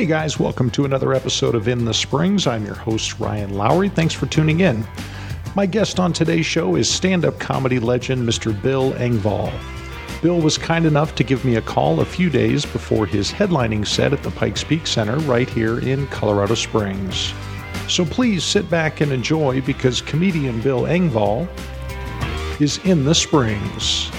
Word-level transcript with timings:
Hey 0.00 0.06
guys, 0.06 0.40
welcome 0.40 0.70
to 0.70 0.86
another 0.86 1.12
episode 1.12 1.54
of 1.54 1.68
In 1.68 1.84
the 1.84 1.92
Springs. 1.92 2.46
I'm 2.46 2.64
your 2.64 2.74
host, 2.74 3.20
Ryan 3.20 3.52
Lowry. 3.52 3.90
Thanks 3.90 4.14
for 4.14 4.24
tuning 4.24 4.60
in. 4.60 4.82
My 5.54 5.66
guest 5.66 6.00
on 6.00 6.14
today's 6.14 6.46
show 6.46 6.74
is 6.76 6.88
stand 6.88 7.26
up 7.26 7.38
comedy 7.38 7.78
legend 7.78 8.26
Mr. 8.26 8.58
Bill 8.62 8.92
Engvall. 8.92 9.52
Bill 10.22 10.40
was 10.40 10.56
kind 10.56 10.86
enough 10.86 11.14
to 11.16 11.22
give 11.22 11.44
me 11.44 11.56
a 11.56 11.60
call 11.60 12.00
a 12.00 12.06
few 12.06 12.30
days 12.30 12.64
before 12.64 13.04
his 13.04 13.30
headlining 13.30 13.86
set 13.86 14.14
at 14.14 14.22
the 14.22 14.30
Pikes 14.30 14.64
Peak 14.64 14.86
Center 14.86 15.18
right 15.18 15.50
here 15.50 15.80
in 15.80 16.06
Colorado 16.06 16.54
Springs. 16.54 17.34
So 17.86 18.06
please 18.06 18.42
sit 18.42 18.70
back 18.70 19.02
and 19.02 19.12
enjoy 19.12 19.60
because 19.60 20.00
comedian 20.00 20.62
Bill 20.62 20.84
Engvall 20.84 21.46
is 22.58 22.78
in 22.86 23.04
the 23.04 23.14
Springs. 23.14 24.10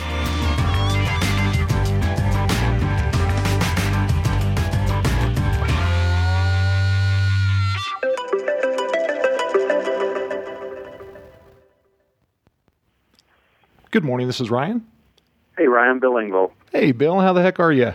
Good 13.92 14.06
morning. 14.06 14.28
This 14.28 14.40
is 14.40 14.50
Ryan. 14.50 14.86
Hey, 15.58 15.68
Ryan 15.68 16.00
Bill 16.00 16.14
Engvall. 16.14 16.52
Hey, 16.72 16.94
Bill. 16.94 17.20
How 17.20 17.34
the 17.34 17.42
heck 17.42 17.60
are 17.60 17.74
you? 17.74 17.94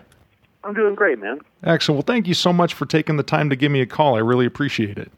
I'm 0.63 0.75
doing 0.75 0.95
great, 0.95 1.19
man. 1.19 1.41
Excellent. 1.65 1.97
Well, 1.97 2.15
thank 2.15 2.29
you 2.29 2.35
so 2.35 2.53
much 2.53 2.75
for 2.75 2.85
taking 2.85 3.17
the 3.17 3.23
time 3.23 3.49
to 3.49 3.57
give 3.57 3.73
me 3.73 3.81
a 3.81 3.87
call. 3.87 4.15
I 4.15 4.19
really 4.19 4.45
appreciate 4.45 4.99
it. 4.99 5.11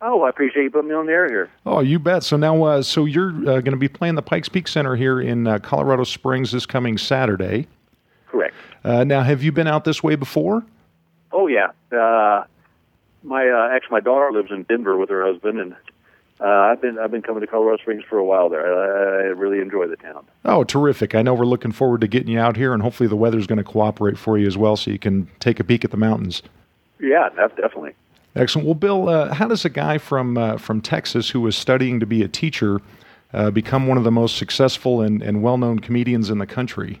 Oh, 0.00 0.22
I 0.22 0.28
appreciate 0.28 0.62
you 0.62 0.70
putting 0.70 0.88
me 0.88 0.94
on 0.94 1.06
the 1.06 1.12
air 1.12 1.28
here. 1.28 1.50
Oh, 1.66 1.80
you 1.80 1.98
bet. 1.98 2.22
So 2.22 2.36
now, 2.36 2.62
uh, 2.62 2.82
so 2.82 3.06
you're 3.06 3.30
uh, 3.30 3.60
going 3.60 3.72
to 3.72 3.76
be 3.76 3.88
playing 3.88 4.14
the 4.14 4.22
Pikes 4.22 4.48
Peak 4.48 4.68
Center 4.68 4.94
here 4.94 5.20
in 5.20 5.48
uh, 5.48 5.58
Colorado 5.58 6.04
Springs 6.04 6.52
this 6.52 6.64
coming 6.64 6.96
Saturday. 6.96 7.66
Correct. 8.28 8.54
Uh, 8.84 9.02
now, 9.02 9.22
have 9.22 9.42
you 9.42 9.50
been 9.50 9.66
out 9.66 9.84
this 9.84 10.00
way 10.00 10.14
before? 10.14 10.64
Oh 11.32 11.48
yeah. 11.48 11.72
Uh, 11.90 12.44
my 13.24 13.48
uh, 13.48 13.74
actually, 13.74 13.92
my 13.96 14.00
daughter 14.00 14.30
lives 14.32 14.50
in 14.52 14.62
Denver 14.62 14.96
with 14.96 15.10
her 15.10 15.26
husband, 15.26 15.58
and 15.58 15.74
uh, 16.40 16.46
I've 16.46 16.80
been 16.80 16.98
I've 16.98 17.10
been 17.10 17.22
coming 17.22 17.40
to 17.42 17.46
Colorado 17.46 17.82
Springs 17.82 18.02
for 18.08 18.18
a 18.18 18.24
while 18.24 18.48
there. 18.48 18.66
I, 18.66 19.22
I 19.22 19.26
really 19.28 19.60
enjoy 19.60 19.86
the 19.86 19.96
town. 19.96 20.24
Oh, 20.44 20.64
terrific! 20.64 21.14
I 21.14 21.22
know 21.22 21.34
we're 21.34 21.44
looking 21.44 21.72
forward 21.72 22.00
to 22.00 22.08
getting 22.08 22.28
you 22.28 22.38
out 22.38 22.56
here, 22.56 22.72
and 22.72 22.82
hopefully 22.82 23.08
the 23.08 23.16
weather's 23.16 23.46
going 23.46 23.58
to 23.58 23.64
cooperate 23.64 24.16
for 24.16 24.38
you 24.38 24.46
as 24.46 24.56
well, 24.56 24.76
so 24.76 24.90
you 24.90 24.98
can 24.98 25.28
take 25.38 25.60
a 25.60 25.64
peek 25.64 25.84
at 25.84 25.90
the 25.90 25.96
mountains. 25.96 26.42
Yeah, 26.98 27.28
def- 27.30 27.56
definitely. 27.56 27.94
Excellent. 28.36 28.66
Well, 28.66 28.74
Bill, 28.74 29.08
uh, 29.08 29.34
how 29.34 29.48
does 29.48 29.64
a 29.64 29.70
guy 29.70 29.98
from 29.98 30.38
uh, 30.38 30.56
from 30.56 30.80
Texas 30.80 31.30
who 31.30 31.40
was 31.40 31.56
studying 31.56 32.00
to 32.00 32.06
be 32.06 32.22
a 32.22 32.28
teacher 32.28 32.80
uh, 33.32 33.50
become 33.50 33.86
one 33.86 33.98
of 33.98 34.04
the 34.04 34.10
most 34.10 34.36
successful 34.36 35.00
and, 35.00 35.22
and 35.22 35.42
well 35.42 35.58
known 35.58 35.80
comedians 35.80 36.30
in 36.30 36.38
the 36.38 36.46
country? 36.46 37.00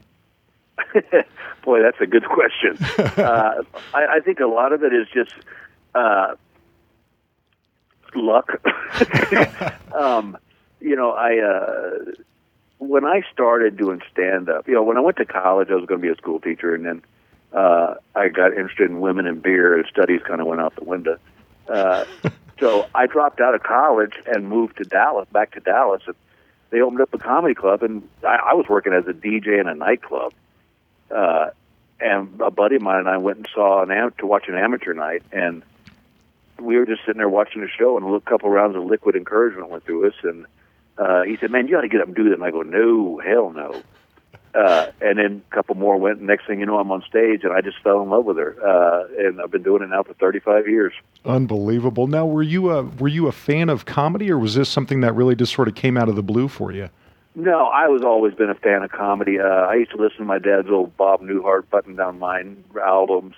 Boy, 1.64 1.82
that's 1.82 2.00
a 2.00 2.06
good 2.06 2.24
question. 2.24 2.76
uh, 3.22 3.62
I, 3.94 4.16
I 4.16 4.20
think 4.20 4.40
a 4.40 4.46
lot 4.46 4.72
of 4.72 4.82
it 4.82 4.92
is 4.92 5.06
just 5.12 5.34
uh, 5.94 6.34
luck. 8.14 8.60
um, 9.94 10.36
you 10.80 10.96
know, 10.96 11.12
I 11.12 11.38
uh, 11.38 12.12
when 12.78 13.04
I 13.04 13.22
started 13.32 13.76
doing 13.76 14.00
stand 14.10 14.48
up, 14.48 14.66
you 14.66 14.74
know, 14.74 14.82
when 14.82 14.96
I 14.96 15.00
went 15.00 15.18
to 15.18 15.26
college, 15.26 15.68
I 15.70 15.74
was 15.74 15.86
going 15.86 16.00
to 16.00 16.06
be 16.06 16.12
a 16.12 16.16
school 16.16 16.40
teacher, 16.40 16.74
and 16.74 16.84
then 16.84 17.02
uh, 17.52 17.94
I 18.14 18.28
got 18.28 18.52
interested 18.52 18.90
in 18.90 19.00
women 19.00 19.26
and 19.26 19.42
beer, 19.42 19.76
and 19.76 19.86
studies 19.86 20.20
kind 20.26 20.40
of 20.40 20.46
went 20.46 20.60
out 20.60 20.74
the 20.76 20.84
window. 20.84 21.18
Uh, 21.68 22.04
so 22.58 22.86
I 22.94 23.06
dropped 23.06 23.40
out 23.40 23.54
of 23.54 23.62
college 23.62 24.14
and 24.26 24.48
moved 24.48 24.78
to 24.78 24.84
Dallas, 24.84 25.28
back 25.30 25.52
to 25.52 25.60
Dallas, 25.60 26.02
and 26.06 26.16
they 26.70 26.80
opened 26.80 27.00
up 27.00 27.12
a 27.12 27.18
comedy 27.18 27.54
club, 27.54 27.82
and 27.82 28.08
I, 28.22 28.36
I 28.50 28.54
was 28.54 28.66
working 28.68 28.92
as 28.92 29.06
a 29.06 29.12
DJ 29.12 29.60
in 29.60 29.68
a 29.68 29.74
nightclub. 29.74 30.32
Uh, 31.10 31.50
and 32.00 32.40
a 32.40 32.50
buddy 32.50 32.76
of 32.76 32.82
mine 32.82 33.00
and 33.00 33.08
I 33.08 33.18
went 33.18 33.38
and 33.38 33.48
saw 33.52 33.82
an 33.82 33.90
am- 33.90 34.14
to 34.18 34.26
watch 34.26 34.48
an 34.48 34.54
amateur 34.54 34.94
night, 34.94 35.22
and 35.32 35.62
we 36.60 36.76
were 36.76 36.86
just 36.86 37.02
sitting 37.04 37.18
there 37.18 37.28
watching 37.28 37.62
the 37.62 37.68
show, 37.68 37.96
and 37.96 38.14
a 38.14 38.20
couple 38.20 38.50
rounds 38.50 38.76
of 38.76 38.84
liquid 38.84 39.16
encouragement 39.16 39.70
went 39.70 39.84
through 39.84 40.08
us, 40.08 40.14
and 40.22 40.46
uh, 40.98 41.22
he 41.22 41.36
said, 41.36 41.50
"Man, 41.50 41.66
you 41.66 41.74
got 41.74 41.82
to 41.82 41.88
get 41.88 42.00
up 42.00 42.08
and 42.08 42.16
do 42.16 42.24
that." 42.24 42.34
And 42.34 42.44
I 42.44 42.50
go, 42.50 42.62
"No, 42.62 43.18
hell 43.18 43.50
no." 43.50 43.82
Uh, 44.52 44.90
and 45.00 45.18
then 45.18 45.42
a 45.50 45.54
couple 45.54 45.76
more 45.76 45.96
went. 45.96 46.18
And 46.18 46.26
next 46.26 46.46
thing 46.46 46.58
you 46.58 46.66
know, 46.66 46.78
I'm 46.78 46.90
on 46.90 47.02
stage, 47.08 47.44
and 47.44 47.52
I 47.52 47.60
just 47.60 47.78
fell 47.82 48.02
in 48.02 48.10
love 48.10 48.24
with 48.24 48.36
her. 48.36 48.56
Uh, 48.60 49.06
and 49.18 49.40
I've 49.40 49.50
been 49.50 49.62
doing 49.62 49.82
it 49.82 49.90
now 49.90 50.02
for 50.02 50.14
35 50.14 50.66
years. 50.66 50.92
Unbelievable. 51.24 52.08
Now, 52.08 52.26
were 52.26 52.42
you 52.42 52.70
a 52.70 52.82
were 52.82 53.08
you 53.08 53.28
a 53.28 53.32
fan 53.32 53.68
of 53.68 53.84
comedy, 53.84 54.30
or 54.30 54.38
was 54.38 54.54
this 54.54 54.68
something 54.68 55.00
that 55.02 55.12
really 55.14 55.36
just 55.36 55.52
sort 55.52 55.68
of 55.68 55.74
came 55.74 55.96
out 55.96 56.08
of 56.08 56.16
the 56.16 56.22
blue 56.22 56.48
for 56.48 56.72
you? 56.72 56.90
No, 57.36 57.66
I 57.66 57.86
was 57.86 58.02
always 58.02 58.34
been 58.34 58.50
a 58.50 58.56
fan 58.56 58.82
of 58.82 58.90
comedy. 58.90 59.38
Uh, 59.38 59.44
I 59.44 59.74
used 59.74 59.92
to 59.92 59.96
listen 59.96 60.18
to 60.18 60.24
my 60.24 60.38
dad's 60.38 60.68
old 60.68 60.96
Bob 60.96 61.22
Newhart 61.22 61.70
button 61.70 61.94
down 61.94 62.18
mind 62.18 62.64
albums, 62.82 63.36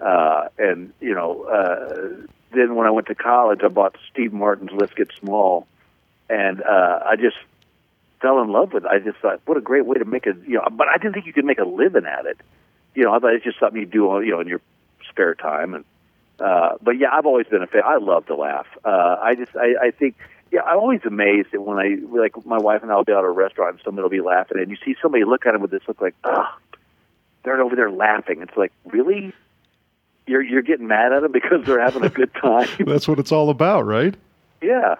uh, 0.00 0.48
and 0.58 0.92
you 1.00 1.14
know, 1.14 1.44
uh, 1.44 2.26
then 2.54 2.74
when 2.74 2.86
I 2.86 2.90
went 2.90 3.06
to 3.08 3.14
college, 3.14 3.60
I 3.64 3.68
bought 3.68 3.96
Steve 4.10 4.32
Martin's 4.32 4.70
Let's 4.72 4.94
Get 4.94 5.10
Small, 5.20 5.66
and 6.28 6.62
uh, 6.62 7.00
I 7.04 7.16
just 7.16 7.36
fell 8.20 8.40
in 8.40 8.50
love 8.50 8.72
with 8.72 8.84
it. 8.84 8.90
I 8.90 8.98
just 8.98 9.18
thought, 9.18 9.40
what 9.46 9.56
a 9.56 9.60
great 9.60 9.86
way 9.86 9.98
to 9.98 10.04
make 10.04 10.26
a 10.26 10.34
you 10.46 10.54
know. 10.54 10.68
But 10.70 10.88
I 10.88 10.98
didn't 10.98 11.14
think 11.14 11.26
you 11.26 11.32
could 11.32 11.44
make 11.44 11.58
a 11.58 11.64
living 11.64 12.06
at 12.06 12.26
it. 12.26 12.38
You 12.94 13.04
know, 13.04 13.12
I 13.12 13.18
thought 13.18 13.34
it's 13.34 13.44
just 13.44 13.58
something 13.58 13.80
you 13.80 13.86
do, 13.86 14.10
on, 14.10 14.24
you 14.24 14.32
know, 14.32 14.40
in 14.40 14.48
your 14.48 14.60
spare 15.08 15.34
time. 15.34 15.74
And 15.74 15.84
uh, 16.38 16.76
but 16.82 16.98
yeah, 16.98 17.08
I've 17.12 17.26
always 17.26 17.46
been 17.46 17.62
a 17.62 17.66
fan. 17.66 17.82
I 17.84 17.96
love 17.96 18.26
to 18.26 18.34
laugh. 18.34 18.66
Uh, 18.84 19.16
I 19.20 19.34
just, 19.34 19.54
I, 19.56 19.86
I 19.86 19.90
think, 19.90 20.16
yeah, 20.50 20.62
I'm 20.62 20.78
always 20.78 21.00
amazed 21.04 21.52
that 21.52 21.60
when 21.60 21.78
I 21.78 21.98
like 22.10 22.44
my 22.44 22.58
wife 22.58 22.82
and 22.82 22.90
I'll 22.90 23.04
be 23.04 23.12
out 23.12 23.20
at 23.20 23.24
a 23.24 23.30
restaurant 23.30 23.76
and 23.76 23.80
somebody 23.84 24.02
will 24.02 24.10
be 24.10 24.20
laughing, 24.20 24.58
and 24.58 24.70
you 24.70 24.76
see 24.84 24.96
somebody 25.00 25.24
look 25.24 25.46
at 25.46 25.52
them 25.52 25.62
with 25.62 25.70
this 25.70 25.82
look 25.86 26.00
like, 26.00 26.14
oh, 26.24 26.58
they're 27.44 27.60
over 27.60 27.76
there 27.76 27.90
laughing. 27.90 28.42
It's 28.42 28.56
like, 28.56 28.72
really? 28.84 29.32
You're 30.26 30.42
you're 30.42 30.62
getting 30.62 30.86
mad 30.86 31.12
at 31.12 31.22
them 31.22 31.32
because 31.32 31.64
they're 31.66 31.82
having 31.82 32.04
a 32.04 32.08
good 32.08 32.32
time. 32.40 32.68
That's 32.80 33.08
what 33.08 33.18
it's 33.18 33.32
all 33.32 33.50
about, 33.50 33.86
right? 33.86 34.14
yeah. 34.60 34.96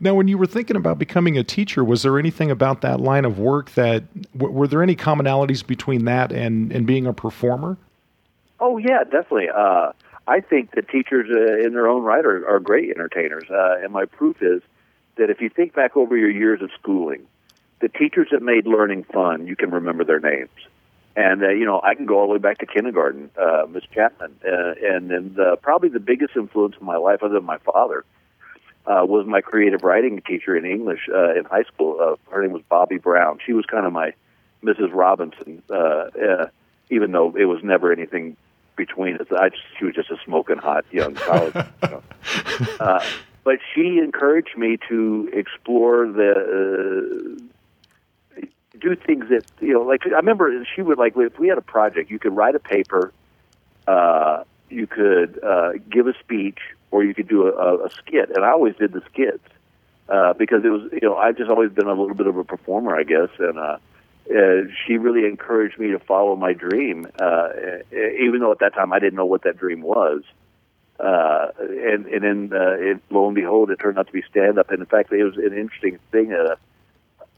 Now, 0.00 0.14
when 0.14 0.28
you 0.28 0.38
were 0.38 0.46
thinking 0.46 0.76
about 0.76 0.96
becoming 0.96 1.36
a 1.36 1.42
teacher, 1.42 1.82
was 1.82 2.04
there 2.04 2.20
anything 2.20 2.52
about 2.52 2.82
that 2.82 3.00
line 3.00 3.24
of 3.24 3.40
work 3.40 3.72
that 3.72 4.04
w- 4.32 4.52
were 4.52 4.68
there 4.68 4.80
any 4.80 4.94
commonalities 4.94 5.66
between 5.66 6.04
that 6.04 6.30
and 6.30 6.72
and 6.72 6.86
being 6.86 7.06
a 7.06 7.12
performer? 7.12 7.76
Oh 8.60 8.78
yeah, 8.78 9.02
definitely. 9.04 9.48
Uh, 9.50 9.92
I 10.28 10.40
think 10.40 10.72
that 10.72 10.88
teachers, 10.88 11.28
uh, 11.30 11.66
in 11.66 11.72
their 11.72 11.88
own 11.88 12.02
right, 12.02 12.24
are, 12.24 12.46
are 12.48 12.60
great 12.60 12.90
entertainers. 12.90 13.50
Uh, 13.50 13.78
and 13.82 13.92
my 13.92 14.04
proof 14.04 14.42
is 14.42 14.62
that 15.16 15.30
if 15.30 15.40
you 15.40 15.48
think 15.48 15.74
back 15.74 15.96
over 15.96 16.16
your 16.16 16.30
years 16.30 16.60
of 16.62 16.70
schooling, 16.78 17.26
the 17.80 17.88
teachers 17.88 18.28
that 18.30 18.42
made 18.42 18.66
learning 18.66 19.04
fun, 19.04 19.46
you 19.46 19.56
can 19.56 19.70
remember 19.70 20.04
their 20.04 20.20
names. 20.20 20.50
And 21.18 21.42
uh, 21.42 21.48
you 21.48 21.64
know, 21.64 21.80
I 21.82 21.96
can 21.96 22.06
go 22.06 22.20
all 22.20 22.28
the 22.28 22.34
way 22.34 22.38
back 22.38 22.58
to 22.58 22.66
kindergarten, 22.66 23.28
uh, 23.36 23.66
Miss 23.68 23.82
Chapman, 23.92 24.36
uh, 24.46 24.74
and 24.80 25.10
then 25.10 25.36
uh, 25.40 25.56
probably 25.56 25.88
the 25.88 25.98
biggest 25.98 26.36
influence 26.36 26.76
in 26.80 26.86
my 26.86 26.96
life, 26.96 27.24
other 27.24 27.34
than 27.34 27.44
my 27.44 27.58
father, 27.58 28.04
uh, 28.86 29.04
was 29.04 29.26
my 29.26 29.40
creative 29.40 29.82
writing 29.82 30.22
teacher 30.24 30.56
in 30.56 30.64
English 30.64 31.08
uh, 31.12 31.34
in 31.34 31.44
high 31.44 31.64
school. 31.64 31.98
Uh, 32.00 32.30
her 32.30 32.40
name 32.40 32.52
was 32.52 32.62
Bobby 32.68 32.98
Brown. 32.98 33.40
She 33.44 33.52
was 33.52 33.66
kind 33.66 33.84
of 33.84 33.92
my 33.92 34.12
Mrs. 34.62 34.94
Robinson, 34.94 35.60
uh, 35.68 35.74
uh, 35.74 36.46
even 36.88 37.10
though 37.10 37.34
it 37.36 37.46
was 37.46 37.64
never 37.64 37.90
anything 37.90 38.36
between 38.76 39.16
us. 39.16 39.26
I 39.36 39.48
just, 39.48 39.62
she 39.76 39.86
was 39.86 39.96
just 39.96 40.12
a 40.12 40.18
smoking 40.24 40.58
hot 40.58 40.84
young 40.92 41.16
college. 41.16 41.54
you 41.82 41.88
know. 41.88 42.02
uh, 42.78 43.04
but 43.42 43.58
she 43.74 43.98
encouraged 43.98 44.56
me 44.56 44.78
to 44.88 45.28
explore 45.32 46.06
the 46.06 47.38
uh, 47.40 47.44
do 48.80 48.94
things 48.96 49.28
that 49.30 49.44
you 49.60 49.72
know. 49.72 49.82
Like 49.82 50.06
I 50.06 50.16
remember, 50.16 50.64
she 50.74 50.82
would 50.82 50.98
like 50.98 51.14
if 51.16 51.38
we 51.38 51.48
had 51.48 51.58
a 51.58 51.62
project, 51.62 52.10
you 52.10 52.18
could 52.18 52.34
write 52.34 52.54
a 52.54 52.60
paper, 52.60 53.12
uh, 53.86 54.44
you 54.68 54.86
could 54.86 55.40
uh, 55.42 55.72
give 55.90 56.06
a 56.06 56.14
speech, 56.18 56.58
or 56.90 57.04
you 57.04 57.14
could 57.14 57.28
do 57.28 57.48
a, 57.48 57.86
a, 57.86 57.90
skit. 57.90 58.30
And 58.34 58.44
I 58.44 58.50
always 58.50 58.76
did 58.76 58.92
the 58.92 59.02
skits 59.10 59.44
uh, 60.08 60.34
because 60.34 60.64
it 60.64 60.68
was 60.68 60.90
you 60.92 61.08
know 61.08 61.16
I've 61.16 61.36
just 61.36 61.50
always 61.50 61.70
been 61.70 61.86
a 61.86 61.94
little 61.94 62.14
bit 62.14 62.26
of 62.26 62.36
a 62.36 62.44
performer, 62.44 62.96
I 62.96 63.04
guess, 63.04 63.30
and. 63.38 63.58
uh 63.58 63.78
uh, 64.30 64.68
she 64.86 64.98
really 64.98 65.26
encouraged 65.26 65.78
me 65.78 65.90
to 65.90 65.98
follow 65.98 66.36
my 66.36 66.52
dream, 66.52 67.06
uh, 67.18 67.48
even 67.90 68.40
though 68.40 68.52
at 68.52 68.58
that 68.58 68.74
time 68.74 68.92
I 68.92 68.98
didn't 68.98 69.14
know 69.14 69.24
what 69.24 69.44
that 69.44 69.56
dream 69.56 69.80
was. 69.80 70.22
Uh, 71.00 71.46
and 71.58 72.06
and 72.06 72.22
then 72.22 72.52
uh, 72.52 72.72
it, 72.72 73.00
lo 73.10 73.26
and 73.26 73.34
behold, 73.34 73.70
it 73.70 73.78
turned 73.78 73.98
out 73.98 74.06
to 74.06 74.12
be 74.12 74.22
stand 74.28 74.58
up. 74.58 74.70
And 74.70 74.80
in 74.80 74.86
fact, 74.86 75.12
it 75.12 75.24
was 75.24 75.36
an 75.36 75.56
interesting 75.56 75.98
thing. 76.10 76.32
Uh, 76.32 76.56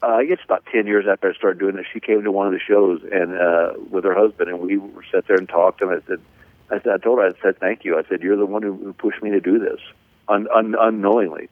uh, 0.02 0.06
I 0.06 0.25
guess 0.26 0.38
about 0.44 0.64
ten 0.67 0.87
years 0.87 1.06
after 1.11 1.31
I 1.31 1.35
started 1.35 1.58
doing 1.58 1.76
this, 1.76 1.87
she 1.93 2.00
came 2.00 2.23
to 2.23 2.32
one 2.32 2.47
of 2.47 2.52
the 2.52 2.58
shows 2.61 3.02
and 3.12 3.35
uh, 3.35 3.73
with 3.91 4.05
her 4.05 4.14
husband, 4.14 4.49
and 4.50 4.61
we 4.61 4.81
sat 5.12 5.26
there 5.26 5.37
and 5.37 5.49
talked. 5.49 5.82
And 5.82 5.91
I 5.91 6.00
said, 6.06 6.20
I 6.70 6.81
said, 6.81 6.93
I 6.93 6.99
told 6.99 7.19
her, 7.19 7.26
I 7.26 7.32
said, 7.43 7.58
thank 7.58 7.85
you. 7.85 7.99
I 7.99 8.02
said, 8.08 8.23
you're 8.23 8.37
the 8.37 8.47
one 8.47 8.62
who, 8.62 8.75
who 8.76 8.93
pushed 8.93 9.23
me 9.23 9.31
to 9.31 9.41
do 9.41 9.58
this, 9.58 9.81
un, 10.29 10.49
un, 10.55 10.75
unknowingly. 10.79 11.49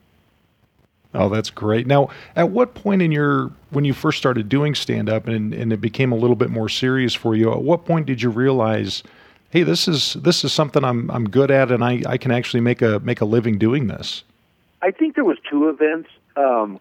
Oh, 1.14 1.28
that's 1.28 1.50
great. 1.50 1.86
Now, 1.86 2.10
at 2.36 2.50
what 2.50 2.74
point 2.74 3.00
in 3.00 3.10
your 3.10 3.50
when 3.70 3.84
you 3.84 3.94
first 3.94 4.18
started 4.18 4.48
doing 4.48 4.74
stand 4.74 5.08
up 5.08 5.26
and 5.26 5.54
and 5.54 5.72
it 5.72 5.80
became 5.80 6.12
a 6.12 6.16
little 6.16 6.36
bit 6.36 6.50
more 6.50 6.68
serious 6.68 7.14
for 7.14 7.34
you, 7.34 7.50
at 7.52 7.62
what 7.62 7.84
point 7.86 8.06
did 8.06 8.20
you 8.20 8.30
realize, 8.30 9.02
hey, 9.50 9.62
this 9.62 9.88
is 9.88 10.14
this 10.14 10.44
is 10.44 10.52
something 10.52 10.84
I'm 10.84 11.10
I'm 11.10 11.28
good 11.28 11.50
at 11.50 11.72
and 11.72 11.82
I, 11.82 12.02
I 12.06 12.18
can 12.18 12.30
actually 12.30 12.60
make 12.60 12.82
a 12.82 13.00
make 13.00 13.20
a 13.20 13.24
living 13.24 13.58
doing 13.58 13.86
this? 13.86 14.22
I 14.82 14.90
think 14.90 15.14
there 15.14 15.24
was 15.24 15.38
two 15.50 15.68
events. 15.70 16.10
Um, 16.36 16.78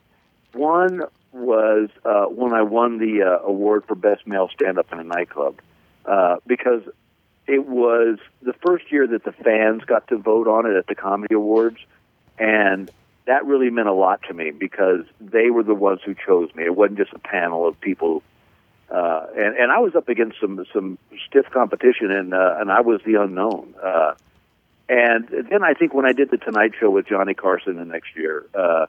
one 0.54 1.04
was 1.32 1.90
uh, 2.06 2.26
when 2.26 2.54
I 2.54 2.62
won 2.62 2.98
the 2.98 3.24
uh, 3.24 3.46
award 3.46 3.86
for 3.88 3.96
best 3.96 4.26
male 4.28 4.50
stand 4.54 4.80
up 4.80 4.92
in 4.92 5.00
a 5.00 5.04
nightclub, 5.04 5.60
uh, 6.06 6.38
because 6.46 6.84
it 7.48 7.66
was 7.66 8.20
the 8.42 8.54
first 8.66 8.92
year 8.92 9.08
that 9.08 9.24
the 9.24 9.32
fans 9.32 9.84
got 9.86 10.08
to 10.10 10.18
vote 10.18 10.48
on 10.48 10.66
it 10.66 10.76
at 10.76 10.88
the 10.88 10.96
Comedy 10.96 11.34
Awards, 11.34 11.78
and 12.38 12.92
that 13.26 13.46
really 13.46 13.70
meant 13.70 13.88
a 13.88 13.94
lot 13.94 14.22
to 14.28 14.34
me 14.34 14.52
because 14.52 15.06
they 15.20 15.50
were 15.50 15.64
the 15.64 15.76
ones 15.76 16.02
who 16.06 16.16
chose 16.16 16.54
me. 16.56 16.64
It 16.64 16.76
wasn't 16.76 16.98
just 17.00 17.14
a 17.14 17.20
panel 17.20 17.68
of 17.68 17.80
people, 17.80 18.24
uh, 18.90 19.28
and 19.36 19.56
and 19.56 19.72
I 19.72 19.80
was 19.80 19.96
up 19.96 20.10
against 20.10 20.40
some 20.40 20.66
some 20.74 20.98
stiff 21.28 21.46
competition, 21.52 22.12
and 22.12 22.34
uh, 22.34 22.58
and 22.60 22.72
I 22.72 22.82
was 22.82 23.02
the 23.06 23.22
unknown. 23.22 23.76
Uh, 23.82 24.14
and 24.90 25.28
then 25.28 25.64
I 25.64 25.74
think 25.74 25.94
when 25.94 26.06
I 26.06 26.14
did 26.14 26.32
the 26.32 26.38
Tonight 26.38 26.72
Show 26.80 26.90
with 26.90 27.08
Johnny 27.08 27.34
Carson 27.34 27.76
the 27.76 27.86
next 27.86 28.16
year, 28.16 28.46
uh, 28.54 28.86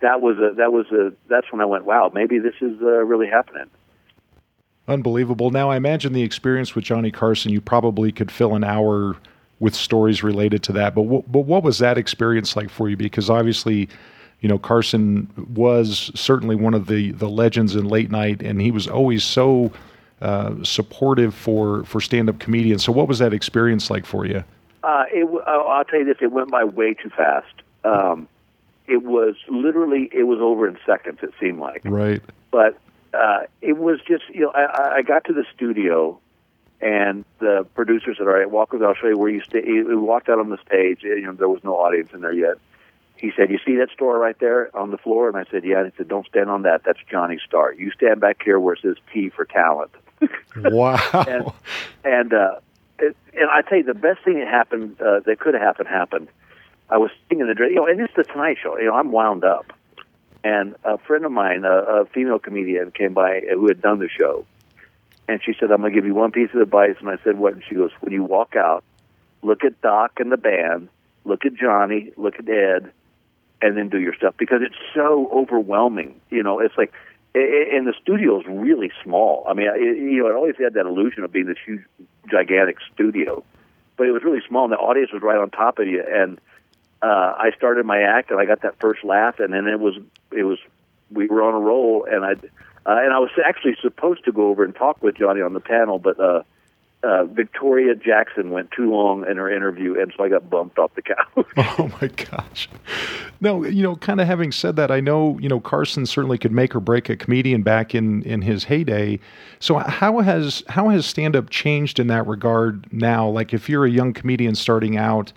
that 0.00 0.20
was 0.20 0.38
a 0.38 0.54
that 0.56 0.72
was 0.72 0.86
a 0.92 1.12
that's 1.28 1.50
when 1.52 1.60
I 1.60 1.64
went, 1.64 1.84
wow, 1.84 2.10
maybe 2.12 2.38
this 2.38 2.54
is 2.60 2.80
uh, 2.82 3.04
really 3.04 3.28
happening. 3.28 3.66
Unbelievable. 4.88 5.50
Now 5.50 5.70
I 5.70 5.76
imagine 5.76 6.12
the 6.12 6.22
experience 6.22 6.74
with 6.74 6.84
Johnny 6.84 7.10
Carson, 7.10 7.52
you 7.52 7.60
probably 7.60 8.10
could 8.10 8.30
fill 8.30 8.54
an 8.54 8.64
hour 8.64 9.16
with 9.60 9.74
stories 9.74 10.22
related 10.22 10.62
to 10.64 10.72
that. 10.72 10.94
But 10.94 11.02
w- 11.02 11.24
but 11.28 11.40
what 11.40 11.62
was 11.62 11.78
that 11.78 11.98
experience 11.98 12.56
like 12.56 12.70
for 12.70 12.88
you? 12.88 12.96
Because 12.96 13.30
obviously, 13.30 13.88
you 14.40 14.48
know, 14.48 14.58
Carson 14.58 15.28
was 15.54 16.10
certainly 16.14 16.56
one 16.56 16.74
of 16.74 16.86
the 16.86 17.12
the 17.12 17.28
legends 17.28 17.76
in 17.76 17.84
late 17.84 18.10
night, 18.10 18.42
and 18.42 18.60
he 18.60 18.70
was 18.70 18.88
always 18.88 19.22
so 19.22 19.70
uh, 20.22 20.54
supportive 20.64 21.34
for 21.34 21.84
for 21.84 22.00
stand 22.00 22.28
up 22.28 22.38
comedians. 22.38 22.82
So 22.82 22.90
what 22.90 23.06
was 23.06 23.18
that 23.20 23.32
experience 23.32 23.90
like 23.90 24.06
for 24.06 24.26
you? 24.26 24.42
Uh, 24.82 25.04
it, 25.12 25.28
I'll 25.46 25.84
tell 25.84 26.00
you 26.00 26.06
this: 26.06 26.16
it 26.20 26.32
went 26.32 26.50
by 26.50 26.64
way 26.64 26.94
too 26.94 27.10
fast. 27.10 27.54
Um, 27.84 28.28
it 28.90 29.04
was 29.04 29.36
literally 29.48 30.10
it 30.12 30.24
was 30.24 30.40
over 30.40 30.68
in 30.68 30.76
seconds. 30.84 31.20
It 31.22 31.32
seemed 31.40 31.60
like 31.60 31.82
right, 31.84 32.22
but 32.50 32.78
uh, 33.14 33.42
it 33.60 33.78
was 33.78 34.00
just 34.06 34.24
you 34.32 34.40
know 34.40 34.50
I, 34.50 34.96
I 34.96 35.02
got 35.02 35.24
to 35.26 35.32
the 35.32 35.44
studio 35.54 36.20
and 36.80 37.24
the 37.38 37.66
producer 37.74 38.14
said, 38.14 38.26
"All 38.26 38.32
right, 38.32 38.50
walk 38.50 38.72
with. 38.72 38.82
I'll 38.82 38.94
show 38.94 39.08
you 39.08 39.18
where 39.18 39.30
you 39.30 39.42
stay." 39.42 39.60
We 39.60 39.96
walked 39.96 40.28
out 40.28 40.38
on 40.38 40.48
the 40.48 40.58
stage. 40.66 41.02
You 41.02 41.20
know, 41.22 41.32
there 41.32 41.48
was 41.48 41.62
no 41.62 41.76
audience 41.76 42.10
in 42.12 42.20
there 42.20 42.32
yet. 42.32 42.56
He 43.16 43.32
said, 43.36 43.50
"You 43.50 43.58
see 43.64 43.76
that 43.76 43.90
store 43.90 44.18
right 44.18 44.38
there 44.38 44.74
on 44.76 44.90
the 44.90 44.98
floor?" 44.98 45.28
And 45.28 45.36
I 45.36 45.44
said, 45.50 45.64
"Yeah." 45.64 45.80
And 45.80 45.92
he 45.92 45.96
said, 45.96 46.08
"Don't 46.08 46.26
stand 46.26 46.48
on 46.48 46.62
that. 46.62 46.82
That's 46.84 46.98
Johnny's 47.10 47.42
star. 47.46 47.72
You 47.72 47.90
stand 47.90 48.20
back 48.20 48.42
here 48.42 48.58
where 48.58 48.74
it 48.74 48.80
says 48.82 48.96
T 49.12 49.28
for 49.28 49.44
talent." 49.44 49.90
wow. 50.56 50.98
and 51.28 51.52
and 52.04 52.32
uh, 52.32 52.60
it, 52.98 53.16
and 53.34 53.50
I 53.50 53.62
tell 53.62 53.78
you, 53.78 53.84
the 53.84 53.94
best 53.94 54.24
thing 54.24 54.38
that 54.38 54.48
happened 54.48 55.00
uh, 55.00 55.20
that 55.20 55.38
could 55.38 55.54
have 55.54 55.62
happened 55.62 55.88
happened. 55.88 56.28
I 56.90 56.98
was 56.98 57.10
sitting 57.22 57.40
in 57.40 57.46
the 57.46 57.54
you 57.68 57.76
know, 57.76 57.86
and 57.86 58.00
it's 58.00 58.14
the 58.16 58.24
Tonight 58.24 58.58
Show. 58.62 58.76
You 58.76 58.86
know, 58.86 58.94
I'm 58.94 59.12
wound 59.12 59.44
up, 59.44 59.72
and 60.42 60.74
a 60.84 60.98
friend 60.98 61.24
of 61.24 61.30
mine, 61.30 61.64
a, 61.64 62.02
a 62.02 62.04
female 62.06 62.40
comedian, 62.40 62.90
came 62.90 63.14
by 63.14 63.38
uh, 63.38 63.54
who 63.54 63.68
had 63.68 63.80
done 63.80 64.00
the 64.00 64.08
show, 64.08 64.44
and 65.28 65.40
she 65.44 65.54
said, 65.58 65.70
"I'm 65.70 65.80
going 65.80 65.92
to 65.92 65.96
give 65.96 66.04
you 66.04 66.14
one 66.14 66.32
piece 66.32 66.50
of 66.52 66.60
advice." 66.60 66.96
And 67.00 67.08
I 67.08 67.18
said, 67.22 67.38
"What?" 67.38 67.54
And 67.54 67.62
she 67.68 67.76
goes, 67.76 67.92
"When 68.00 68.12
you 68.12 68.24
walk 68.24 68.56
out, 68.56 68.82
look 69.42 69.64
at 69.64 69.80
Doc 69.80 70.18
and 70.18 70.32
the 70.32 70.36
band, 70.36 70.88
look 71.24 71.46
at 71.46 71.54
Johnny, 71.54 72.12
look 72.16 72.34
at 72.40 72.48
Ed, 72.48 72.90
and 73.62 73.76
then 73.76 73.88
do 73.88 74.00
your 74.00 74.14
stuff 74.14 74.34
because 74.36 74.60
it's 74.62 74.74
so 74.92 75.30
overwhelming. 75.32 76.20
You 76.30 76.42
know, 76.42 76.58
it's 76.60 76.76
like." 76.76 76.92
And 77.32 77.86
the 77.86 77.94
studio 78.02 78.40
is 78.40 78.46
really 78.48 78.90
small. 79.04 79.46
I 79.48 79.54
mean, 79.54 79.68
it, 79.68 79.98
you 79.98 80.20
know, 80.20 80.26
it 80.26 80.34
always 80.34 80.56
had 80.58 80.74
that 80.74 80.84
illusion 80.84 81.22
of 81.22 81.30
being 81.30 81.46
this 81.46 81.58
huge, 81.64 81.82
gigantic 82.28 82.78
studio, 82.92 83.44
but 83.96 84.08
it 84.08 84.10
was 84.10 84.24
really 84.24 84.42
small, 84.48 84.64
and 84.64 84.72
the 84.72 84.78
audience 84.78 85.12
was 85.12 85.22
right 85.22 85.38
on 85.38 85.48
top 85.48 85.78
of 85.78 85.86
you. 85.86 86.02
And 86.04 86.40
uh, 87.02 87.34
I 87.38 87.50
started 87.56 87.86
my 87.86 88.02
act, 88.02 88.30
and 88.30 88.40
I 88.40 88.44
got 88.44 88.62
that 88.62 88.78
first 88.78 89.04
laugh, 89.04 89.40
and 89.40 89.52
then 89.52 89.66
it 89.66 89.80
was 89.80 89.96
it 90.32 90.44
was 90.44 90.58
we 91.10 91.26
were 91.26 91.42
on 91.42 91.54
a 91.54 91.60
roll, 91.60 92.06
and 92.10 92.24
I 92.24 92.32
uh, 92.32 92.98
and 92.98 93.12
I 93.12 93.18
was 93.18 93.30
actually 93.44 93.76
supposed 93.80 94.24
to 94.24 94.32
go 94.32 94.48
over 94.48 94.64
and 94.64 94.74
talk 94.74 95.02
with 95.02 95.16
Johnny 95.16 95.40
on 95.40 95.52
the 95.54 95.60
panel, 95.60 95.98
but 95.98 96.18
uh, 96.18 96.42
uh, 97.02 97.24
Victoria 97.24 97.94
Jackson 97.94 98.50
went 98.50 98.70
too 98.70 98.90
long 98.90 99.26
in 99.26 99.38
her 99.38 99.50
interview, 99.50 99.98
and 99.98 100.12
so 100.14 100.24
I 100.24 100.28
got 100.28 100.50
bumped 100.50 100.78
off 100.78 100.94
the 100.94 101.02
couch. 101.02 101.46
oh 101.78 101.90
my 102.00 102.08
gosh! 102.08 102.68
No, 103.40 103.64
you 103.64 103.82
know, 103.82 103.96
kind 103.96 104.20
of 104.20 104.26
having 104.26 104.52
said 104.52 104.76
that, 104.76 104.90
I 104.90 105.00
know 105.00 105.38
you 105.38 105.48
know 105.48 105.60
Carson 105.60 106.04
certainly 106.04 106.36
could 106.36 106.52
make 106.52 106.74
or 106.74 106.80
break 106.80 107.08
a 107.08 107.16
comedian 107.16 107.62
back 107.62 107.94
in 107.94 108.22
in 108.24 108.42
his 108.42 108.64
heyday. 108.64 109.18
So 109.58 109.78
how 109.78 110.20
has 110.20 110.62
how 110.68 110.90
has 110.90 111.06
stand 111.06 111.36
up 111.36 111.48
changed 111.48 111.98
in 111.98 112.08
that 112.08 112.26
regard 112.26 112.92
now? 112.92 113.28
Like 113.28 113.54
if 113.54 113.68
you're 113.68 113.86
a 113.86 113.90
young 113.90 114.12
comedian 114.12 114.54
starting 114.54 114.96
out. 114.96 115.32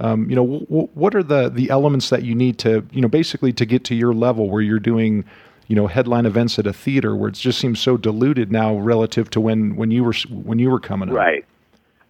Um, 0.00 0.28
you 0.28 0.36
know, 0.36 0.46
w- 0.46 0.88
what 0.94 1.14
are 1.14 1.22
the 1.22 1.48
the 1.48 1.70
elements 1.70 2.10
that 2.10 2.24
you 2.24 2.34
need 2.34 2.58
to, 2.58 2.86
you 2.90 3.00
know, 3.00 3.08
basically 3.08 3.52
to 3.52 3.64
get 3.64 3.84
to 3.84 3.94
your 3.94 4.12
level 4.12 4.50
where 4.50 4.62
you're 4.62 4.80
doing 4.80 5.24
you 5.68 5.76
know 5.76 5.86
headline 5.86 6.26
events 6.26 6.58
at 6.58 6.66
a 6.66 6.72
theater 6.72 7.16
where 7.16 7.28
it 7.28 7.34
just 7.34 7.58
seems 7.58 7.80
so 7.80 7.96
diluted 7.96 8.52
now 8.52 8.76
relative 8.76 9.30
to 9.30 9.40
when 9.40 9.76
when 9.76 9.90
you 9.90 10.04
were 10.04 10.14
when 10.30 10.58
you 10.58 10.70
were 10.70 10.80
coming 10.80 11.08
up. 11.08 11.14
Right. 11.14 11.44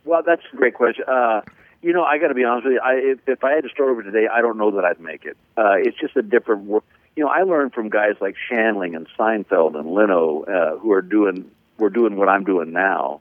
Well, 0.04 0.22
that's 0.24 0.42
a 0.52 0.56
great 0.56 0.74
question. 0.74 1.04
Uh, 1.06 1.42
you 1.82 1.92
know, 1.92 2.02
I 2.02 2.18
got 2.18 2.28
to 2.28 2.34
be 2.34 2.44
honest 2.44 2.64
with 2.64 2.74
you. 2.74 2.80
I, 2.82 2.94
if, 2.94 3.18
if 3.26 3.44
I 3.44 3.52
had 3.52 3.64
to 3.64 3.70
start 3.70 3.90
over 3.90 4.02
today, 4.02 4.26
I 4.26 4.40
don't 4.40 4.56
know 4.56 4.70
that 4.72 4.84
I'd 4.84 5.00
make 5.00 5.24
it. 5.24 5.36
Uh, 5.56 5.76
it's 5.76 5.98
just 5.98 6.16
a 6.16 6.22
different 6.22 6.64
work. 6.64 6.84
You 7.16 7.24
know, 7.24 7.30
I 7.30 7.42
learned 7.42 7.74
from 7.74 7.90
guys 7.90 8.14
like 8.20 8.36
Shandling 8.50 8.96
and 8.96 9.06
Seinfeld 9.18 9.78
and 9.78 9.90
Leno, 9.90 10.44
uh, 10.44 10.78
who 10.78 10.92
are 10.92 11.02
doing 11.02 11.50
were 11.78 11.90
doing 11.90 12.16
what 12.16 12.28
I'm 12.28 12.44
doing 12.44 12.72
now, 12.72 13.20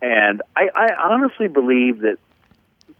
and 0.00 0.42
I, 0.56 0.68
I 0.74 0.94
honestly 1.10 1.48
believe 1.48 2.00
that, 2.00 2.18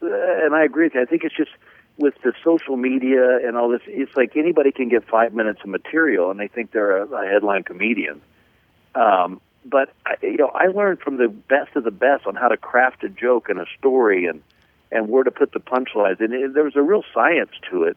and 0.02 0.54
I 0.54 0.64
agree 0.64 0.86
with 0.86 0.94
you. 0.94 1.02
I 1.02 1.04
think 1.04 1.24
it's 1.24 1.36
just 1.36 1.50
with 1.98 2.14
the 2.22 2.32
social 2.42 2.76
media 2.76 3.38
and 3.46 3.56
all 3.56 3.68
this, 3.68 3.82
it's 3.86 4.16
like 4.16 4.36
anybody 4.36 4.72
can 4.72 4.88
get 4.88 5.06
five 5.06 5.34
minutes 5.34 5.60
of 5.62 5.68
material 5.68 6.30
and 6.30 6.40
they 6.40 6.48
think 6.48 6.72
they're 6.72 6.98
a, 6.98 7.06
a 7.06 7.26
headline 7.26 7.62
comedian. 7.62 8.20
Um, 8.94 9.40
but 9.64 9.90
I, 10.06 10.14
you 10.22 10.38
know, 10.38 10.48
I 10.48 10.66
learned 10.66 11.00
from 11.00 11.16
the 11.16 11.28
best 11.28 11.76
of 11.76 11.84
the 11.84 11.90
best 11.90 12.26
on 12.26 12.34
how 12.34 12.48
to 12.48 12.56
craft 12.56 13.04
a 13.04 13.08
joke 13.08 13.48
and 13.48 13.60
a 13.60 13.66
story 13.78 14.26
and 14.26 14.42
and 14.90 15.08
where 15.08 15.24
to 15.24 15.30
put 15.30 15.52
the 15.52 15.60
punchlines. 15.60 16.20
And 16.20 16.34
it, 16.34 16.54
there 16.54 16.64
was 16.64 16.76
a 16.76 16.82
real 16.82 17.04
science 17.14 17.52
to 17.70 17.84
it, 17.84 17.96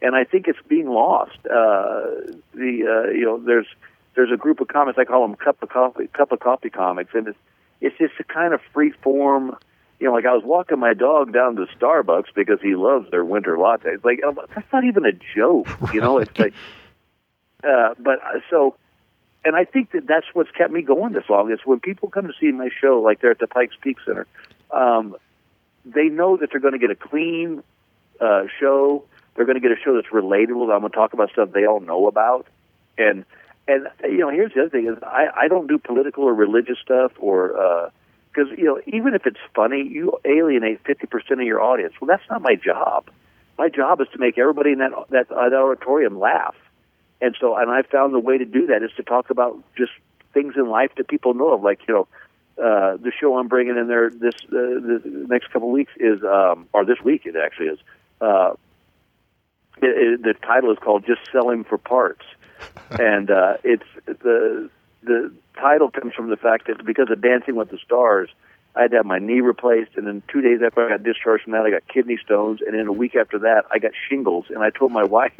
and 0.00 0.14
I 0.14 0.24
think 0.24 0.46
it's 0.46 0.60
being 0.68 0.88
lost. 0.88 1.38
Uh, 1.44 2.04
the 2.54 3.06
uh, 3.08 3.10
you 3.10 3.24
know, 3.24 3.38
there's 3.38 3.66
there's 4.14 4.30
a 4.30 4.36
group 4.36 4.60
of 4.60 4.68
comics 4.68 4.98
I 4.98 5.04
call 5.04 5.26
them 5.26 5.36
cup 5.36 5.62
of 5.62 5.70
coffee 5.70 6.06
cup 6.08 6.32
of 6.32 6.40
coffee 6.40 6.70
comics, 6.70 7.14
and 7.14 7.28
it's 7.28 7.38
it's 7.80 7.98
just 7.98 8.14
a 8.20 8.24
kind 8.24 8.54
of 8.54 8.60
free 8.72 8.90
form 8.90 9.56
you 9.98 10.06
know, 10.06 10.12
like 10.12 10.26
I 10.26 10.34
was 10.34 10.44
walking 10.44 10.78
my 10.78 10.94
dog 10.94 11.32
down 11.32 11.56
to 11.56 11.66
Starbucks 11.78 12.34
because 12.34 12.60
he 12.60 12.74
loves 12.74 13.10
their 13.10 13.24
winter 13.24 13.56
lattes. 13.56 14.04
Like 14.04 14.20
that's 14.54 14.72
not 14.72 14.84
even 14.84 15.06
a 15.06 15.12
joke, 15.34 15.68
you 15.92 16.00
know. 16.00 16.18
It's 16.18 16.38
like, 16.38 16.54
uh, 17.64 17.94
but 17.98 18.22
uh, 18.22 18.40
so, 18.50 18.76
and 19.44 19.56
I 19.56 19.64
think 19.64 19.92
that 19.92 20.06
that's 20.06 20.26
what's 20.34 20.50
kept 20.50 20.72
me 20.72 20.82
going 20.82 21.14
this 21.14 21.24
long. 21.30 21.50
Is 21.50 21.60
when 21.64 21.80
people 21.80 22.10
come 22.10 22.26
to 22.26 22.34
see 22.38 22.52
my 22.52 22.68
show, 22.80 23.00
like 23.00 23.20
they're 23.20 23.30
at 23.30 23.38
the 23.38 23.46
Pikes 23.46 23.74
Peak 23.80 23.96
Center, 24.04 24.26
um, 24.70 25.16
they 25.86 26.04
know 26.04 26.36
that 26.36 26.50
they're 26.50 26.60
going 26.60 26.74
to 26.74 26.78
get 26.78 26.90
a 26.90 26.96
clean 26.96 27.62
uh, 28.20 28.44
show. 28.60 29.04
They're 29.34 29.46
going 29.46 29.60
to 29.60 29.66
get 29.66 29.72
a 29.72 29.80
show 29.82 29.94
that's 29.94 30.08
relatable. 30.08 30.72
I'm 30.74 30.80
going 30.80 30.90
to 30.92 30.96
talk 30.96 31.14
about 31.14 31.30
stuff 31.30 31.52
they 31.52 31.66
all 31.66 31.80
know 31.80 32.06
about, 32.06 32.46
and 32.98 33.24
and 33.66 33.88
you 34.02 34.18
know, 34.18 34.28
here's 34.28 34.52
the 34.52 34.60
other 34.60 34.70
thing: 34.70 34.88
is 34.88 35.02
I 35.02 35.28
I 35.34 35.48
don't 35.48 35.68
do 35.68 35.78
political 35.78 36.24
or 36.24 36.34
religious 36.34 36.76
stuff 36.84 37.12
or. 37.18 37.58
uh 37.58 37.90
because 38.36 38.56
you 38.58 38.64
know 38.64 38.80
even 38.86 39.14
if 39.14 39.26
it's 39.26 39.38
funny, 39.54 39.82
you 39.82 40.18
alienate 40.24 40.84
fifty 40.84 41.06
percent 41.06 41.40
of 41.40 41.46
your 41.46 41.60
audience. 41.60 41.94
Well, 42.00 42.08
that's 42.08 42.28
not 42.30 42.42
my 42.42 42.54
job. 42.54 43.08
My 43.58 43.68
job 43.68 44.00
is 44.00 44.08
to 44.12 44.18
make 44.18 44.38
everybody 44.38 44.72
in 44.72 44.78
that 44.78 44.92
that, 45.10 45.28
that 45.28 45.52
auditorium 45.54 46.18
laugh, 46.18 46.56
and 47.20 47.34
so 47.40 47.56
and 47.56 47.70
I 47.70 47.82
found 47.82 48.14
the 48.14 48.20
way 48.20 48.38
to 48.38 48.44
do 48.44 48.66
that 48.66 48.82
is 48.82 48.90
to 48.96 49.02
talk 49.02 49.30
about 49.30 49.62
just 49.76 49.92
things 50.34 50.54
in 50.56 50.68
life 50.68 50.90
that 50.96 51.08
people 51.08 51.34
know 51.34 51.54
of, 51.54 51.62
like 51.62 51.80
you 51.88 51.94
know. 51.94 52.08
Uh, 52.58 52.96
the 52.96 53.12
show 53.20 53.36
I'm 53.36 53.48
bringing 53.48 53.76
in 53.76 53.86
there 53.86 54.08
this 54.08 54.32
uh, 54.44 54.48
the 54.48 55.26
next 55.28 55.52
couple 55.52 55.68
of 55.68 55.74
weeks 55.74 55.92
is, 55.98 56.24
um, 56.24 56.66
or 56.72 56.86
this 56.86 56.96
week 57.04 57.26
it 57.26 57.36
actually 57.36 57.66
is. 57.66 57.78
Uh, 58.18 58.54
it, 59.82 59.84
it, 59.84 60.22
the 60.22 60.32
title 60.32 60.72
is 60.72 60.78
called 60.78 61.04
"Just 61.06 61.20
Selling 61.30 61.64
for 61.64 61.76
Parts," 61.76 62.24
and 62.98 63.30
uh, 63.30 63.58
it's 63.62 63.84
the 64.06 64.70
the 65.06 65.32
title 65.58 65.90
comes 65.90 66.14
from 66.14 66.30
the 66.30 66.36
fact 66.36 66.66
that 66.66 66.84
because 66.84 67.10
of 67.10 67.20
Dancing 67.20 67.56
with 67.56 67.70
the 67.70 67.78
Stars, 67.78 68.28
I 68.76 68.82
had 68.82 68.90
to 68.90 68.98
have 68.98 69.06
my 69.06 69.18
knee 69.18 69.40
replaced, 69.40 69.92
and 69.96 70.06
then 70.06 70.22
two 70.30 70.42
days 70.42 70.60
after 70.64 70.84
I 70.84 70.90
got 70.90 71.02
discharged 71.02 71.44
from 71.44 71.54
that, 71.54 71.62
I 71.62 71.70
got 71.70 71.88
kidney 71.88 72.18
stones, 72.22 72.60
and 72.60 72.78
then 72.78 72.86
a 72.86 72.92
week 72.92 73.16
after 73.16 73.38
that, 73.38 73.64
I 73.70 73.78
got 73.78 73.92
shingles. 74.08 74.46
And 74.50 74.58
I 74.58 74.68
told 74.68 74.92
my 74.92 75.04
wife, 75.18 75.32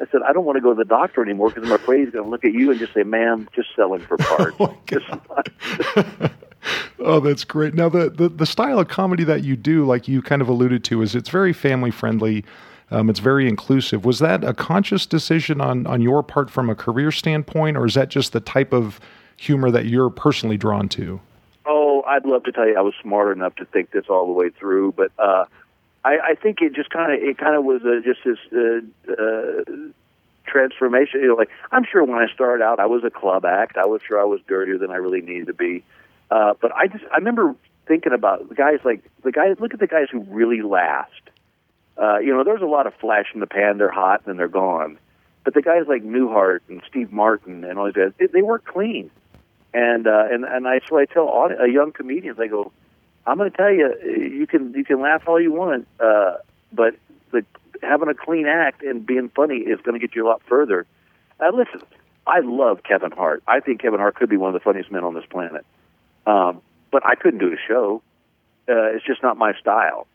I 0.00 0.06
said, 0.10 0.22
I 0.26 0.32
don't 0.32 0.44
want 0.44 0.56
to 0.56 0.60
go 0.60 0.70
to 0.70 0.78
the 0.78 0.84
doctor 0.84 1.22
anymore 1.22 1.50
because 1.50 1.64
I'm 1.64 1.74
afraid 1.74 2.00
he's 2.00 2.10
going 2.10 2.24
to 2.24 2.30
look 2.30 2.44
at 2.44 2.52
you 2.52 2.72
and 2.72 2.80
just 2.80 2.92
say, 2.92 3.04
"Ma'am, 3.04 3.48
just 3.54 3.68
selling 3.76 4.00
for 4.00 4.16
parts." 4.16 4.56
oh, 4.60 4.76
oh, 6.98 7.20
that's 7.20 7.44
great. 7.44 7.74
Now, 7.74 7.88
the, 7.88 8.10
the 8.10 8.28
the 8.28 8.46
style 8.46 8.80
of 8.80 8.88
comedy 8.88 9.22
that 9.24 9.44
you 9.44 9.54
do, 9.54 9.86
like 9.86 10.08
you 10.08 10.20
kind 10.20 10.42
of 10.42 10.48
alluded 10.48 10.82
to, 10.84 11.02
is 11.02 11.14
it's 11.14 11.28
very 11.28 11.52
family 11.52 11.92
friendly. 11.92 12.44
Um, 12.92 13.08
it's 13.08 13.20
very 13.20 13.48
inclusive. 13.48 14.04
Was 14.04 14.18
that 14.18 14.44
a 14.44 14.52
conscious 14.52 15.06
decision 15.06 15.60
on 15.60 15.86
on 15.86 16.02
your 16.02 16.22
part 16.22 16.50
from 16.50 16.68
a 16.68 16.74
career 16.74 17.10
standpoint, 17.10 17.76
or 17.76 17.86
is 17.86 17.94
that 17.94 18.08
just 18.08 18.32
the 18.32 18.40
type 18.40 18.72
of 18.72 19.00
humor 19.36 19.70
that 19.70 19.86
you're 19.86 20.10
personally 20.10 20.56
drawn 20.56 20.88
to? 20.90 21.20
Oh, 21.66 22.02
I'd 22.06 22.24
love 22.24 22.44
to 22.44 22.52
tell 22.52 22.66
you 22.66 22.76
I 22.76 22.82
was 22.82 22.94
smart 23.00 23.36
enough 23.36 23.56
to 23.56 23.64
think 23.64 23.90
this 23.90 24.06
all 24.08 24.26
the 24.26 24.32
way 24.32 24.50
through, 24.50 24.92
but 24.92 25.10
uh, 25.18 25.46
I, 26.04 26.18
I 26.30 26.34
think 26.34 26.60
it 26.60 26.74
just 26.74 26.90
kind 26.90 27.12
of 27.12 27.22
it 27.22 27.38
kind 27.38 27.56
of 27.56 27.64
was 27.64 27.82
uh, 27.82 28.00
just 28.04 28.20
this 28.24 28.38
uh, 28.52 29.12
uh, 29.12 29.62
transformation. 30.46 31.20
You 31.20 31.28
know, 31.28 31.34
like 31.34 31.50
I'm 31.70 31.84
sure 31.84 32.04
when 32.04 32.18
I 32.18 32.32
started 32.32 32.62
out, 32.62 32.80
I 32.80 32.86
was 32.86 33.04
a 33.04 33.10
club 33.10 33.44
act. 33.44 33.76
I 33.76 33.86
was 33.86 34.02
sure 34.06 34.20
I 34.20 34.24
was 34.24 34.40
dirtier 34.46 34.78
than 34.78 34.90
I 34.90 34.96
really 34.96 35.20
needed 35.20 35.46
to 35.46 35.54
be. 35.54 35.84
Uh, 36.30 36.54
but 36.60 36.72
I 36.72 36.88
just 36.88 37.04
I 37.12 37.16
remember 37.16 37.54
thinking 37.86 38.12
about 38.12 38.48
the 38.48 38.54
guys 38.54 38.80
like 38.84 39.02
the 39.22 39.32
guys. 39.32 39.56
Look 39.60 39.74
at 39.74 39.80
the 39.80 39.86
guys 39.86 40.08
who 40.10 40.20
really 40.20 40.62
last. 40.62 41.10
Uh, 41.96 42.18
you 42.18 42.34
know, 42.34 42.44
there's 42.44 42.62
a 42.62 42.66
lot 42.66 42.86
of 42.86 42.94
flash 42.94 43.26
in 43.34 43.40
the 43.40 43.46
pan. 43.46 43.78
They're 43.78 43.90
hot 43.90 44.20
and 44.20 44.26
then 44.26 44.36
they're 44.36 44.48
gone. 44.48 44.98
But 45.44 45.54
the 45.54 45.62
guys 45.62 45.84
like 45.88 46.02
Newhart 46.02 46.60
and 46.68 46.82
Steve 46.88 47.12
Martin 47.12 47.64
and 47.64 47.78
all 47.78 47.86
these 47.86 47.94
guys, 47.94 48.12
they, 48.18 48.26
they 48.26 48.42
work 48.42 48.64
clean. 48.64 49.10
And 49.74 50.06
uh, 50.06 50.24
and 50.30 50.44
and 50.44 50.68
I 50.68 50.80
so 50.88 50.98
I 50.98 51.06
tell 51.06 51.26
all, 51.28 51.50
uh, 51.50 51.64
young 51.64 51.92
comedians, 51.92 52.38
I 52.38 52.46
go, 52.46 52.72
I'm 53.26 53.38
going 53.38 53.50
to 53.50 53.56
tell 53.56 53.72
you, 53.72 53.94
you 54.04 54.46
can 54.46 54.74
you 54.74 54.84
can 54.84 55.00
laugh 55.00 55.22
all 55.26 55.40
you 55.40 55.52
want, 55.52 55.88
uh, 55.98 56.34
but 56.72 56.94
the 57.30 57.44
having 57.82 58.08
a 58.08 58.14
clean 58.14 58.46
act 58.46 58.82
and 58.82 59.06
being 59.06 59.30
funny 59.30 59.56
is 59.56 59.80
going 59.80 59.98
to 59.98 60.06
get 60.06 60.14
you 60.14 60.26
a 60.26 60.28
lot 60.28 60.42
further. 60.46 60.86
Uh, 61.40 61.50
listen, 61.54 61.80
I 62.26 62.40
love 62.40 62.82
Kevin 62.82 63.12
Hart. 63.12 63.42
I 63.48 63.60
think 63.60 63.80
Kevin 63.80 63.98
Hart 63.98 64.14
could 64.16 64.28
be 64.28 64.36
one 64.36 64.54
of 64.54 64.54
the 64.54 64.60
funniest 64.60 64.90
men 64.90 65.04
on 65.04 65.14
this 65.14 65.24
planet. 65.28 65.64
Um, 66.26 66.60
but 66.90 67.04
I 67.04 67.14
couldn't 67.14 67.40
do 67.40 67.52
a 67.52 67.56
show. 67.66 68.02
Uh, 68.68 68.94
it's 68.94 69.04
just 69.04 69.22
not 69.22 69.36
my 69.36 69.54
style. 69.58 70.06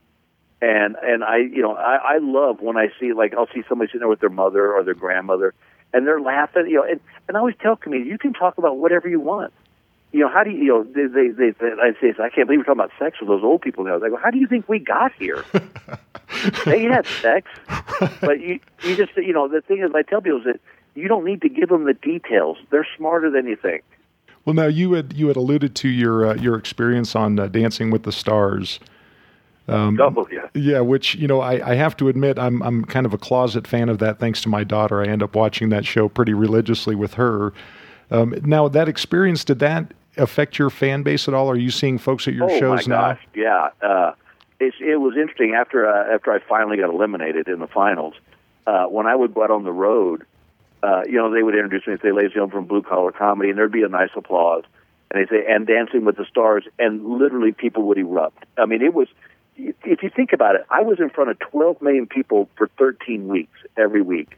And 0.61 0.95
and 1.01 1.23
I 1.23 1.37
you 1.37 1.61
know 1.61 1.73
I, 1.75 2.15
I 2.15 2.17
love 2.19 2.61
when 2.61 2.77
I 2.77 2.87
see 2.99 3.13
like 3.13 3.33
I'll 3.35 3.47
see 3.53 3.63
somebody 3.69 3.89
sitting 3.89 3.99
there 3.99 4.07
with 4.07 4.19
their 4.19 4.29
mother 4.29 4.73
or 4.73 4.83
their 4.83 4.95
grandmother 4.95 5.53
and 5.93 6.07
they're 6.07 6.19
laughing 6.19 6.65
you 6.67 6.77
know 6.77 6.83
and, 6.83 6.99
and 7.27 7.37
I 7.37 7.39
always 7.39 7.55
tell 7.61 7.75
comedians 7.75 8.09
you 8.09 8.17
can 8.17 8.33
talk 8.33 8.57
about 8.57 8.77
whatever 8.77 9.07
you 9.07 9.19
want 9.19 9.53
you 10.11 10.21
know, 10.21 10.29
how 10.29 10.43
do 10.43 10.51
you, 10.51 10.57
you 10.57 10.67
know, 10.67 10.83
they, 10.83 11.05
they, 11.05 11.27
they, 11.29 11.51
they 11.51 11.71
I 11.81 11.91
say, 11.99 12.13
I 12.19 12.29
can't 12.29 12.47
believe 12.47 12.59
we're 12.59 12.63
talking 12.63 12.79
about 12.79 12.91
sex 12.97 13.19
with 13.19 13.27
those 13.27 13.43
old 13.43 13.61
people 13.61 13.83
now. 13.83 13.99
They 13.99 14.09
go, 14.09 14.17
how 14.17 14.31
do 14.31 14.37
you 14.37 14.47
think 14.47 14.67
we 14.69 14.79
got 14.79 15.11
here? 15.13 15.43
they 16.65 16.83
had 16.83 17.05
sex, 17.05 17.49
but 18.21 18.39
you, 18.39 18.59
you 18.83 18.95
just, 18.95 19.15
you 19.17 19.33
know, 19.33 19.47
the 19.47 19.61
thing 19.61 19.79
is, 19.79 19.91
I 19.93 20.03
tell 20.03 20.21
people 20.21 20.39
is 20.39 20.45
that 20.45 20.61
you 20.95 21.07
don't 21.07 21.25
need 21.25 21.41
to 21.41 21.49
give 21.49 21.69
them 21.69 21.83
the 21.83 21.93
details. 21.93 22.57
They're 22.69 22.87
smarter 22.95 23.29
than 23.29 23.47
you 23.47 23.55
think. 23.55 23.83
Well, 24.45 24.53
now 24.53 24.67
you 24.67 24.93
had 24.93 25.11
you 25.13 25.27
had 25.27 25.35
alluded 25.35 25.75
to 25.75 25.89
your 25.89 26.25
uh, 26.25 26.33
your 26.35 26.55
experience 26.55 27.17
on 27.17 27.37
uh, 27.37 27.47
Dancing 27.47 27.91
with 27.91 28.03
the 28.03 28.13
Stars. 28.13 28.79
Um, 29.67 29.99
oh, 29.99 30.27
yeah. 30.31 30.47
Yeah, 30.53 30.79
which 30.79 31.15
you 31.15 31.27
know, 31.27 31.41
I, 31.41 31.71
I 31.71 31.75
have 31.75 31.97
to 31.97 32.07
admit, 32.07 32.39
I'm 32.39 32.61
I'm 32.63 32.85
kind 32.85 33.05
of 33.05 33.13
a 33.13 33.17
closet 33.17 33.67
fan 33.67 33.89
of 33.89 33.99
that. 33.99 34.19
Thanks 34.19 34.41
to 34.41 34.49
my 34.49 34.63
daughter, 34.63 35.01
I 35.01 35.07
end 35.07 35.21
up 35.21 35.35
watching 35.35 35.69
that 35.69 35.85
show 35.85 36.07
pretty 36.07 36.33
religiously 36.33 36.95
with 36.95 37.15
her. 37.15 37.53
Um, 38.09 38.35
now, 38.43 38.67
that 38.69 38.87
experience 38.87 39.43
did 39.43 39.59
that 39.59 39.93
affect 40.15 40.57
your 40.57 40.69
fan 40.69 41.03
base 41.03 41.27
at 41.27 41.33
all? 41.33 41.49
Are 41.49 41.57
you 41.57 41.71
seeing 41.71 41.97
folks 41.97 42.27
at 42.27 42.33
your 42.33 42.49
oh, 42.49 42.59
shows 42.59 42.87
now? 42.87 43.13
Gosh, 43.13 43.27
yeah. 43.35 43.69
Uh, 43.81 44.13
it's, 44.59 44.75
it 44.79 44.99
was 44.99 45.15
interesting 45.15 45.53
after 45.53 45.87
uh, 45.87 46.13
after 46.13 46.31
I 46.31 46.39
finally 46.39 46.77
got 46.77 46.89
eliminated 46.89 47.47
in 47.47 47.59
the 47.59 47.67
finals. 47.67 48.15
Uh, 48.65 48.85
when 48.85 49.05
I 49.05 49.15
would 49.15 49.33
go 49.33 49.43
out 49.43 49.51
on 49.51 49.63
the 49.63 49.71
road, 49.71 50.25
uh, 50.83 51.03
you 51.05 51.13
know, 51.13 51.31
they 51.31 51.43
would 51.43 51.55
introduce 51.55 51.85
me 51.87 51.93
and 51.93 52.01
say, 52.01 52.11
"Ladies 52.11 52.31
and 52.31 52.33
gentlemen 52.33 52.51
from 52.51 52.65
Blue 52.65 52.81
Collar 52.81 53.11
Comedy," 53.11 53.49
and 53.49 53.57
there'd 53.57 53.71
be 53.71 53.83
a 53.83 53.89
nice 53.89 54.09
applause. 54.15 54.63
And 55.11 55.21
they 55.21 55.29
say, 55.29 55.45
"And 55.47 55.67
Dancing 55.67 56.05
with 56.05 56.17
the 56.17 56.25
Stars," 56.25 56.65
and 56.79 57.05
literally 57.05 57.51
people 57.51 57.83
would 57.83 57.97
erupt. 57.97 58.45
I 58.57 58.65
mean, 58.65 58.81
it 58.81 58.93
was. 58.93 59.07
If 59.57 60.03
you 60.03 60.09
think 60.09 60.33
about 60.33 60.55
it, 60.55 60.65
I 60.69 60.81
was 60.81 60.99
in 60.99 61.09
front 61.09 61.31
of 61.31 61.39
12 61.39 61.81
million 61.81 62.05
people 62.05 62.49
for 62.55 62.67
13 62.77 63.27
weeks 63.27 63.59
every 63.75 64.01
week. 64.01 64.37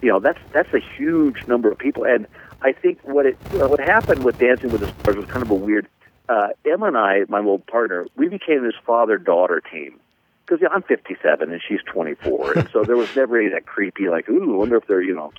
You 0.00 0.10
know, 0.10 0.20
that's 0.20 0.38
that's 0.52 0.72
a 0.74 0.80
huge 0.80 1.46
number 1.46 1.70
of 1.70 1.78
people, 1.78 2.04
and 2.04 2.26
I 2.60 2.72
think 2.72 2.98
what 3.02 3.26
it 3.26 3.36
what 3.52 3.80
happened 3.80 4.22
with 4.22 4.38
Dancing 4.38 4.70
with 4.70 4.82
the 4.82 4.92
Stars 5.00 5.16
was 5.16 5.26
kind 5.26 5.42
of 5.42 5.50
a 5.50 5.54
weird. 5.54 5.86
Uh, 6.28 6.48
Emma 6.64 6.86
and 6.86 6.96
I, 6.96 7.24
my 7.28 7.40
old 7.40 7.66
partner, 7.66 8.06
we 8.16 8.28
became 8.28 8.64
this 8.64 8.74
father 8.86 9.18
daughter 9.18 9.60
team 9.60 10.00
because 10.44 10.60
yeah, 10.60 10.68
I'm 10.70 10.82
57 10.82 11.50
and 11.50 11.60
she's 11.66 11.80
24, 11.86 12.58
and 12.58 12.68
so 12.70 12.82
there 12.84 12.96
was 12.96 13.14
never 13.16 13.38
any 13.38 13.50
that 13.50 13.66
creepy 13.66 14.08
like, 14.08 14.28
ooh, 14.28 14.54
I 14.54 14.56
wonder 14.56 14.76
if 14.76 14.86
they're 14.86 15.02
you 15.02 15.14
know. 15.14 15.32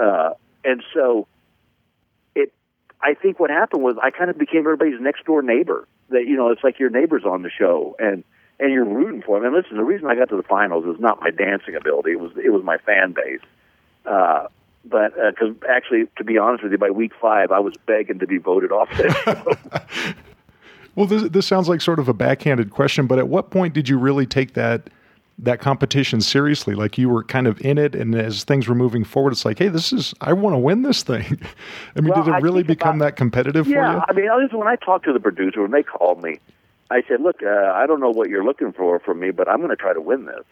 Uh, 0.00 0.34
and 0.64 0.82
so, 0.94 1.26
it. 2.34 2.52
I 3.00 3.14
think 3.14 3.38
what 3.38 3.50
happened 3.50 3.82
was 3.82 3.96
I 4.02 4.10
kind 4.10 4.30
of 4.30 4.38
became 4.38 4.60
everybody's 4.60 5.00
next 5.00 5.24
door 5.24 5.42
neighbor. 5.42 5.86
That 6.10 6.26
you 6.26 6.36
know, 6.36 6.50
it's 6.50 6.64
like 6.64 6.78
your 6.78 6.90
neighbor's 6.90 7.24
on 7.24 7.42
the 7.42 7.50
show, 7.50 7.96
and 7.98 8.24
and 8.58 8.72
you're 8.72 8.84
rooting 8.84 9.22
for 9.22 9.38
them. 9.38 9.46
And 9.46 9.54
listen, 9.54 9.76
the 9.76 9.84
reason 9.84 10.08
I 10.08 10.14
got 10.14 10.28
to 10.30 10.36
the 10.36 10.42
finals 10.42 10.84
was 10.84 10.98
not 10.98 11.20
my 11.20 11.30
dancing 11.30 11.74
ability; 11.74 12.12
it 12.12 12.20
was 12.20 12.32
it 12.42 12.50
was 12.50 12.62
my 12.62 12.78
fan 12.78 13.12
base. 13.12 13.40
Uh, 14.04 14.46
but 14.84 15.14
because 15.14 15.54
uh, 15.62 15.66
actually, 15.68 16.06
to 16.16 16.24
be 16.24 16.38
honest 16.38 16.62
with 16.62 16.72
you, 16.72 16.78
by 16.78 16.90
week 16.90 17.12
five, 17.20 17.50
I 17.50 17.58
was 17.58 17.74
begging 17.86 18.18
to 18.20 18.26
be 18.26 18.38
voted 18.38 18.72
off 18.72 18.88
well, 20.94 21.06
this 21.06 21.28
this 21.30 21.46
sounds 21.46 21.68
like 21.68 21.80
sort 21.80 21.98
of 21.98 22.08
a 22.08 22.14
backhanded 22.14 22.70
question, 22.70 23.06
but 23.06 23.18
at 23.18 23.28
what 23.28 23.50
point 23.50 23.74
did 23.74 23.88
you 23.88 23.98
really 23.98 24.26
take 24.26 24.54
that 24.54 24.88
that 25.38 25.60
competition 25.60 26.20
seriously? 26.20 26.74
Like 26.74 26.96
you 26.96 27.08
were 27.08 27.24
kind 27.24 27.46
of 27.46 27.60
in 27.60 27.78
it, 27.78 27.94
and 27.94 28.14
as 28.14 28.44
things 28.44 28.68
were 28.68 28.74
moving 28.74 29.04
forward, 29.04 29.32
it's 29.32 29.44
like, 29.44 29.58
hey, 29.58 29.68
this 29.68 29.92
is 29.92 30.14
I 30.20 30.32
want 30.32 30.54
to 30.54 30.58
win 30.58 30.82
this 30.82 31.02
thing. 31.02 31.40
I 31.96 32.00
mean, 32.00 32.12
well, 32.14 32.24
did 32.24 32.34
it 32.34 32.42
really 32.42 32.62
become 32.62 32.96
about, 32.96 33.06
that 33.06 33.16
competitive 33.16 33.66
yeah, 33.66 33.74
for 33.74 33.96
you? 33.96 34.04
I 34.08 34.12
mean, 34.12 34.42
listen, 34.42 34.58
when 34.58 34.68
I 34.68 34.76
talked 34.76 35.04
to 35.06 35.12
the 35.12 35.20
producer 35.20 35.62
when 35.62 35.72
they 35.72 35.82
called 35.82 36.22
me, 36.22 36.38
I 36.90 37.02
said, 37.08 37.20
look, 37.20 37.42
uh, 37.42 37.48
I 37.48 37.86
don't 37.86 38.00
know 38.00 38.10
what 38.10 38.28
you're 38.28 38.44
looking 38.44 38.72
for 38.72 38.98
from 39.00 39.20
me, 39.20 39.30
but 39.30 39.48
I'm 39.48 39.58
going 39.58 39.70
to 39.70 39.76
try 39.76 39.92
to 39.92 40.00
win 40.00 40.26
this. 40.26 40.44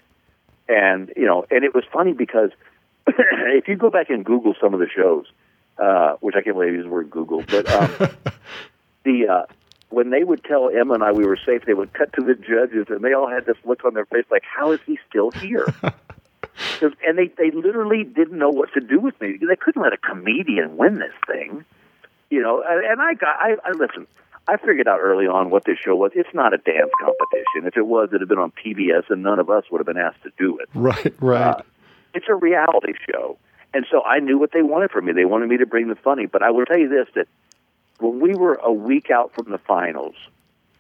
And 0.69 1.13
you 1.17 1.27
know, 1.27 1.45
and 1.51 1.65
it 1.65 1.75
was 1.75 1.85
funny 1.93 2.13
because 2.13 2.51
if 3.07 3.69
you 3.69 3.77
go 3.77 3.91
back 3.91 4.09
and 4.11 4.25
Google 4.25 4.55
some 4.61 4.73
of 4.73 4.81
the 4.81 4.89
shows, 4.89 5.27
uh, 5.79 6.15
which 6.21 6.35
I 6.37 6.43
can't 6.43 6.57
believe 6.57 6.73
I 6.73 6.77
use 6.77 6.85
the 6.85 6.91
word 6.91 7.11
Google, 7.11 7.43
but 7.47 7.71
um, 7.71 7.91
the 9.05 9.29
uh, 9.29 9.47
when 9.91 10.11
they 10.11 10.25
would 10.25 10.43
tell 10.43 10.71
Emma 10.71 10.95
and 10.95 11.03
I 11.03 11.13
we 11.13 11.27
were 11.27 11.37
safe, 11.37 11.65
they 11.67 11.75
would 11.75 11.93
cut 11.93 12.13
to 12.15 12.23
the 12.23 12.35
judges, 12.35 12.87
and 12.89 13.03
they 13.03 13.13
all 13.13 13.29
had 13.29 13.45
this 13.45 13.57
look 13.65 13.85
on 13.85 13.93
their 13.93 14.07
face 14.07 14.25
like, 14.31 14.43
"How 14.45 14.73
is 14.73 14.81
he 14.87 14.99
still 15.09 15.31
here?" 15.31 15.67
and 16.83 17.19
they 17.19 17.29
they 17.37 17.51
literally 17.51 18.05
didn't 18.05 18.39
know 18.39 18.51
what 18.51 18.73
to 18.75 18.81
do 18.81 19.01
with 19.01 19.21
me. 19.21 19.37
They 19.37 19.57
couldn't 19.57 19.83
let 19.83 19.93
a 19.93 19.99
comedian 19.99 20.77
win 20.77 20.99
this 20.99 21.13
thing, 21.27 21.65
you 22.31 22.41
know. 22.41 22.63
And 22.67 23.01
I 23.01 23.15
got 23.15 23.37
I, 23.39 23.57
I 23.65 23.73
listen. 23.73 24.07
I 24.47 24.57
figured 24.59 24.87
out 24.87 25.01
early 25.01 25.27
on 25.27 25.51
what 25.51 25.65
this 25.65 25.79
show 25.79 25.97
was. 25.97 26.13
It's 26.15 26.33
not 26.35 26.53
a 26.53 26.59
dance 26.59 26.91
competition. 27.01 27.67
If 27.67 27.77
it 27.77 27.87
was, 27.87 28.11
it'd 28.11 28.21
have 28.21 28.29
been 28.29 28.39
on 28.39 28.53
PBS, 28.53 29.09
and 29.09 29.23
none 29.23 29.39
of 29.39 29.49
us 29.49 29.65
would 29.71 29.79
have 29.79 29.87
been 29.87 29.97
asked 29.97 30.23
to 30.25 30.31
do 30.39 30.59
it. 30.59 30.69
Right, 30.75 31.15
right. 31.21 31.59
Uh, 31.59 31.63
it's 32.13 32.27
a 32.29 32.35
reality 32.35 32.93
show. 33.11 33.39
And 33.73 33.87
so 33.91 34.03
I 34.03 34.21
knew 34.21 34.39
what 34.39 34.53
they 34.53 34.63
wanted 34.63 34.91
from 34.91 35.07
me. 35.07 35.13
They 35.13 35.25
wanted 35.25 35.49
me 35.49 35.57
to 35.57 35.67
bring 35.67 35.89
the 35.89 35.97
funny. 35.97 36.27
But 36.27 36.43
I 36.43 36.51
will 36.51 36.65
tell 36.65 36.79
you 36.79 36.89
this 36.89 37.09
that 37.15 37.27
when 37.99 38.21
we 38.21 38.35
were 38.35 38.55
a 38.63 38.73
week 38.73 39.11
out 39.11 39.33
from 39.35 39.51
the 39.51 39.59
finals, 39.59 40.15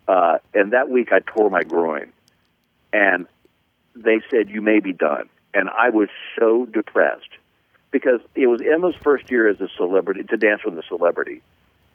uh, 0.06 0.38
and 0.52 0.73
that 0.73 0.90
week 0.90 1.11
I 1.11 1.21
tore 1.21 1.50
my 1.50 1.64
groin, 1.64 2.12
and 2.92 3.26
they 3.97 4.21
said, 4.30 4.50
You 4.50 4.61
may 4.61 4.80
be 4.80 4.92
done. 4.92 5.28
And 5.54 5.68
I 5.71 5.90
was 5.90 6.09
so 6.38 6.66
depressed 6.66 7.30
because 7.90 8.21
it 8.35 8.49
was 8.49 8.61
Emma's 8.61 8.97
first 8.97 9.30
year 9.30 9.49
as 9.49 9.61
a 9.61 9.68
celebrity, 9.76 10.25
to 10.25 10.37
dance 10.37 10.62
with 10.64 10.76
a 10.76 10.83
celebrity. 10.88 11.42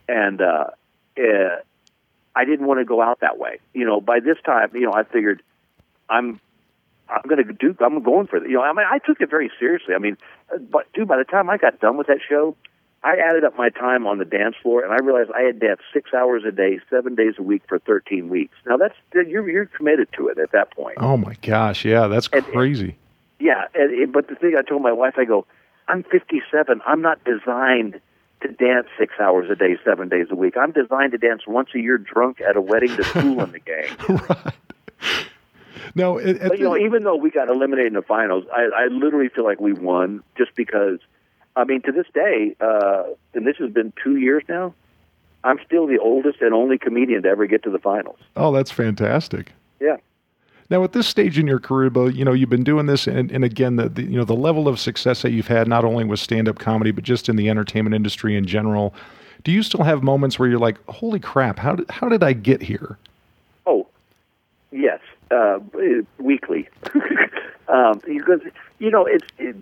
And 0.07 0.41
uh, 0.41 0.67
uh, 1.17 1.61
I 2.35 2.45
didn't 2.45 2.67
want 2.67 2.79
to 2.79 2.85
go 2.85 3.01
out 3.01 3.19
that 3.21 3.37
way. 3.37 3.59
You 3.73 3.85
know, 3.85 4.01
by 4.01 4.19
this 4.19 4.37
time, 4.45 4.71
you 4.73 4.81
know, 4.81 4.93
I 4.93 5.03
figured 5.03 5.41
I'm 6.09 6.39
I'm 7.09 7.21
going 7.27 7.45
to 7.45 7.53
do. 7.53 7.75
I'm 7.79 8.01
going 8.03 8.27
for 8.27 8.37
it. 8.37 8.43
You 8.43 8.55
know, 8.55 8.61
I 8.61 8.71
mean, 8.73 8.85
I 8.89 8.99
took 8.99 9.19
it 9.19 9.29
very 9.29 9.51
seriously. 9.59 9.95
I 9.95 9.97
mean, 9.97 10.17
but 10.69 10.91
dude, 10.93 11.07
by 11.07 11.17
the 11.17 11.23
time 11.23 11.49
I 11.49 11.57
got 11.57 11.79
done 11.79 11.97
with 11.97 12.07
that 12.07 12.19
show, 12.27 12.55
I 13.03 13.15
added 13.15 13.43
up 13.43 13.57
my 13.57 13.69
time 13.69 14.05
on 14.05 14.17
the 14.17 14.25
dance 14.25 14.55
floor, 14.61 14.83
and 14.83 14.91
I 14.91 14.97
realized 14.97 15.31
I 15.31 15.41
had 15.41 15.59
danced 15.59 15.83
six 15.93 16.13
hours 16.13 16.43
a 16.45 16.51
day, 16.51 16.79
seven 16.89 17.15
days 17.15 17.35
a 17.37 17.43
week 17.43 17.63
for 17.67 17.79
13 17.79 18.29
weeks. 18.29 18.55
Now 18.65 18.77
that's 18.77 18.95
you're 19.13 19.49
you're 19.49 19.65
committed 19.65 20.09
to 20.17 20.27
it 20.27 20.37
at 20.37 20.51
that 20.51 20.71
point. 20.71 20.97
Oh 20.99 21.17
my 21.17 21.35
gosh, 21.41 21.85
yeah, 21.85 22.07
that's 22.07 22.27
and, 22.31 22.43
crazy. 22.45 22.97
yeah, 23.39 23.65
and, 23.73 24.11
but 24.11 24.27
the 24.27 24.35
thing 24.35 24.55
I 24.57 24.61
told 24.61 24.81
my 24.81 24.91
wife, 24.91 25.15
I 25.17 25.25
go, 25.25 25.45
I'm 25.87 26.03
57. 26.03 26.81
I'm 26.85 27.01
not 27.01 27.23
designed 27.23 28.01
to 28.41 28.47
dance 28.49 28.87
six 28.97 29.13
hours 29.19 29.49
a 29.49 29.55
day, 29.55 29.77
seven 29.83 30.09
days 30.09 30.27
a 30.29 30.35
week. 30.35 30.55
I'm 30.57 30.71
designed 30.71 31.11
to 31.11 31.17
dance 31.17 31.43
once 31.47 31.69
a 31.75 31.79
year, 31.79 31.97
drunk 31.97 32.41
at 32.41 32.55
a 32.55 32.61
wedding 32.61 32.95
to 32.95 33.03
school 33.03 33.41
in 33.43 33.51
the 33.51 33.59
game. 33.59 33.95
right. 34.29 34.53
No, 35.95 36.17
it, 36.17 36.39
but 36.41 36.59
you 36.59 36.65
know, 36.65 36.77
even 36.77 37.03
though 37.03 37.15
we 37.15 37.31
got 37.31 37.49
eliminated 37.49 37.87
in 37.87 37.93
the 37.93 38.01
finals, 38.01 38.45
I, 38.53 38.69
I 38.83 38.85
literally 38.87 39.29
feel 39.29 39.43
like 39.43 39.59
we 39.59 39.73
won 39.73 40.23
just 40.37 40.55
because. 40.55 40.99
I 41.55 41.65
mean, 41.65 41.81
to 41.81 41.91
this 41.91 42.05
day, 42.13 42.55
uh, 42.61 43.03
and 43.33 43.45
this 43.45 43.57
has 43.57 43.71
been 43.71 43.91
two 44.01 44.17
years 44.17 44.43
now. 44.47 44.73
I'm 45.43 45.57
still 45.65 45.87
the 45.87 45.97
oldest 45.97 46.41
and 46.41 46.53
only 46.53 46.77
comedian 46.77 47.23
to 47.23 47.29
ever 47.29 47.47
get 47.47 47.63
to 47.63 47.69
the 47.69 47.79
finals. 47.79 48.19
Oh, 48.35 48.51
that's 48.51 48.71
fantastic. 48.71 49.53
Yeah. 49.79 49.97
Now, 50.69 50.83
at 50.83 50.93
this 50.93 51.07
stage 51.07 51.39
in 51.39 51.47
your 51.47 51.59
career, 51.59 51.89
Bill, 51.89 52.11
you 52.11 52.23
know 52.23 52.33
you've 52.33 52.49
been 52.49 52.63
doing 52.63 52.85
this, 52.85 53.07
and, 53.07 53.31
and 53.31 53.43
again, 53.43 53.75
the, 53.77 53.89
the 53.89 54.03
you 54.03 54.17
know 54.17 54.25
the 54.25 54.35
level 54.35 54.67
of 54.67 54.79
success 54.79 55.21
that 55.23 55.31
you've 55.31 55.47
had, 55.47 55.67
not 55.67 55.83
only 55.83 56.03
with 56.03 56.19
stand-up 56.19 56.59
comedy, 56.59 56.91
but 56.91 57.03
just 57.03 57.27
in 57.27 57.35
the 57.35 57.49
entertainment 57.49 57.95
industry 57.95 58.35
in 58.35 58.45
general. 58.45 58.93
Do 59.43 59.51
you 59.51 59.63
still 59.63 59.83
have 59.83 60.03
moments 60.03 60.37
where 60.37 60.47
you're 60.47 60.59
like, 60.59 60.77
"Holy 60.87 61.19
crap! 61.19 61.59
How 61.59 61.75
did 61.75 61.89
how 61.89 62.07
did 62.09 62.23
I 62.23 62.33
get 62.33 62.61
here?" 62.61 62.97
Oh, 63.65 63.87
yes 64.71 64.99
uh, 65.31 65.59
weekly 66.17 66.67
um, 67.67 68.01
because 68.05 68.41
you 68.79 68.89
know 68.89 69.05
it's 69.05 69.25
it, 69.37 69.55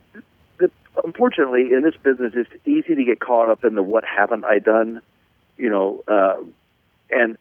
the, 0.58 0.72
unfortunately 1.04 1.74
in 1.74 1.82
this 1.82 1.96
business 2.02 2.34
it's 2.36 2.50
easy 2.66 2.96
to 2.96 3.04
get 3.04 3.20
caught 3.20 3.50
up 3.50 3.64
in 3.64 3.76
the 3.76 3.84
what 3.84 4.04
haven't 4.06 4.46
I 4.46 4.60
done, 4.60 5.02
you 5.58 5.70
know, 5.70 6.04
uh, 6.08 6.38
and 7.10 7.38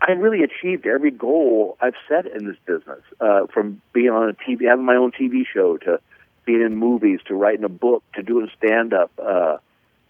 I 0.00 0.12
really 0.12 0.42
achieved 0.42 0.86
every 0.86 1.10
goal 1.10 1.76
I've 1.80 1.94
set 2.08 2.26
in 2.26 2.46
this 2.46 2.56
business 2.64 3.02
uh, 3.20 3.46
from 3.52 3.82
being 3.92 4.10
on 4.10 4.30
a 4.30 4.32
TV, 4.32 4.66
having 4.68 4.84
my 4.84 4.96
own 4.96 5.12
TV 5.12 5.44
show 5.46 5.76
to 5.78 6.00
being 6.44 6.62
in 6.62 6.76
movies 6.76 7.20
to 7.26 7.34
writing 7.34 7.64
a 7.64 7.68
book 7.68 8.02
to 8.14 8.22
doing 8.22 8.50
stand 8.56 8.94
up, 8.94 9.12
uh, 9.22 9.58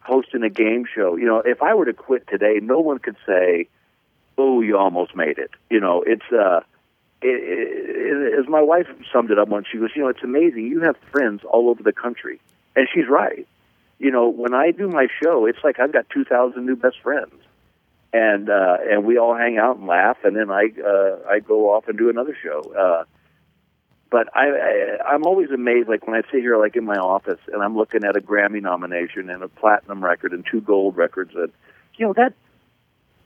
hosting 0.01 0.43
a 0.45 0.51
game 0.51 0.85
show. 0.95 1.17
You 1.17 1.27
know, 1.27 1.39
if 1.39 1.61
I 1.61 1.75
were 1.75 1.87
to 1.87 1.93
quit 1.93 2.29
today, 2.29 2.61
no 2.63 2.79
one 2.79 2.99
could 2.99 3.17
say 3.27 3.69
oh, 4.41 4.61
you 4.61 4.77
almost 4.77 5.15
made 5.15 5.39
it. 5.39 5.51
You 5.69 5.81
know, 5.81 6.03
it's 6.07 6.25
uh, 6.33 6.61
it, 7.23 7.29
it, 7.29 8.39
as 8.39 8.49
my 8.49 8.63
wife 8.63 8.87
summed 9.13 9.31
it 9.31 9.39
up 9.39 9.49
once. 9.49 9.67
She 9.71 9.79
goes, 9.79 9.91
you 9.95 10.03
know, 10.03 10.09
it's 10.09 10.23
amazing. 10.23 10.67
You 10.67 10.81
have 10.81 10.97
friends 11.13 11.43
all 11.45 11.69
over 11.69 11.83
the 11.83 11.93
country, 11.93 12.41
and 12.75 12.89
she's 12.93 13.09
right. 13.09 13.47
You 13.99 14.11
know, 14.11 14.29
when 14.29 14.55
I 14.55 14.71
do 14.71 14.89
my 14.89 15.09
show, 15.23 15.47
it's 15.47 15.59
like 15.63 15.79
I've 15.79 15.93
got 15.93 16.09
two 16.11 16.25
thousand 16.25 16.67
new 16.67 16.77
best 16.77 17.01
friends, 17.03 17.35
and 18.13 18.51
uh, 18.51 18.77
and 18.91 19.05
we 19.05 19.19
all 19.19 19.37
hang 19.37 19.59
out 19.59 19.77
and 19.77 19.87
laugh, 19.87 20.19
and 20.25 20.37
then 20.37 20.51
I 20.51 20.69
uh, 20.85 21.19
I 21.29 21.41
go 21.41 21.71
off 21.75 21.89
and 21.89 21.97
do 21.97 22.11
another 22.11 22.37
show. 22.43 22.61
Uh, 22.61 23.05
but 24.11 24.29
I, 24.35 24.49
I 24.49 25.13
I'm 25.13 25.25
always 25.25 25.51
amazed, 25.51 25.89
like 25.89 26.07
when 26.07 26.17
I 26.17 26.23
sit 26.31 26.41
here, 26.41 26.57
like 26.59 26.75
in 26.75 26.85
my 26.85 26.97
office, 26.97 27.39
and 27.53 27.63
I'm 27.63 27.77
looking 27.77 28.05
at 28.05 28.17
a 28.17 28.21
Grammy 28.21 28.61
nomination 28.61 29.31
and 29.31 29.43
a 29.43 29.49
platinum 29.49 30.05
record 30.05 30.33
and 30.33 30.45
two 30.45 30.61
gold 30.61 30.97
records, 30.97 31.33
and 31.35 31.53
you 31.97 32.07
know 32.07 32.13
that 32.15 32.35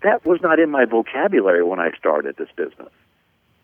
that 0.02 0.24
was 0.26 0.40
not 0.42 0.60
in 0.60 0.70
my 0.70 0.84
vocabulary 0.84 1.64
when 1.64 1.80
I 1.80 1.90
started 1.98 2.36
this 2.36 2.50
business. 2.54 2.92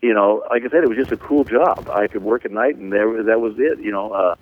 You 0.01 0.15
know, 0.15 0.43
like 0.49 0.63
I 0.65 0.69
said, 0.69 0.83
it 0.83 0.89
was 0.89 0.97
just 0.97 1.11
a 1.11 1.17
cool 1.17 1.43
job. 1.43 1.87
I 1.93 2.07
could 2.07 2.23
work 2.23 2.45
at 2.45 2.51
night, 2.51 2.77
and 2.77 2.91
there 2.91 3.23
that 3.23 3.39
was 3.39 3.53
it. 3.59 3.79
You 3.79 3.91
know, 3.91 4.11
uh, 4.11 4.35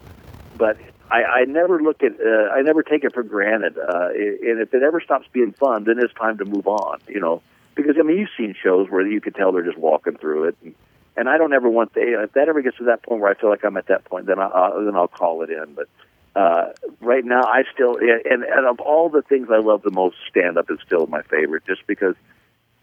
but 0.58 0.78
I, 1.12 1.24
I 1.24 1.46
never 1.46 1.82
look 1.82 2.04
at, 2.04 2.14
uh, 2.20 2.50
I 2.54 2.62
never 2.62 2.84
take 2.84 3.04
it 3.04 3.14
for 3.14 3.24
granted. 3.24 3.78
Uh, 3.78 4.10
and 4.14 4.62
if 4.62 4.74
it 4.74 4.84
ever 4.84 5.02
stops 5.02 5.28
being 5.32 5.54
fun, 5.54 5.84
then 5.86 5.98
it's 6.00 6.14
time 6.14 6.38
to 6.38 6.46
move 6.46 6.68
on. 6.68 7.00
You 7.08 7.20
know, 7.20 7.42
because 7.76 7.96
I 8.00 8.04
mean, 8.04 8.18
you've 8.18 8.30
seen 8.38 8.56
shows 8.62 8.90
where 8.90 9.06
you 9.06 9.22
could 9.22 9.36
tell 9.36 9.52
they're 9.52 9.64
just 9.64 9.78
walking 9.78 10.18
through 10.18 10.50
it. 10.50 10.58
And, 10.64 10.76
and 11.18 11.30
I 11.30 11.38
don't 11.38 11.54
ever 11.54 11.70
want 11.70 11.94
the 11.94 12.24
if 12.24 12.34
that 12.34 12.48
ever 12.48 12.62
gets 12.62 12.78
to 12.78 12.86
that 12.86 13.04
point 13.04 13.22
where 13.22 13.30
I 13.30 13.34
feel 13.34 13.50
like 13.50 13.66
I'm 13.66 13.76
at 13.78 13.88
that 13.88 14.06
point, 14.06 14.26
then 14.26 14.40
I 14.40 14.46
uh, 14.46 14.84
then 14.84 14.96
I'll 14.96 15.08
call 15.08 15.42
it 15.42 15.50
in. 15.50 15.74
But 15.74 15.90
uh, 16.36 16.72
right 17.02 17.26
now, 17.26 17.44
I 17.44 17.64
still 17.74 17.98
and, 17.98 18.44
and 18.44 18.66
of 18.66 18.80
all 18.80 19.10
the 19.10 19.22
things 19.22 19.50
I 19.52 19.58
love 19.58 19.82
the 19.82 19.92
most, 19.92 20.16
stand 20.30 20.58
up 20.58 20.72
is 20.72 20.80
still 20.86 21.08
my 21.08 21.22
favorite, 21.24 21.66
just 21.66 21.86
because 21.88 22.16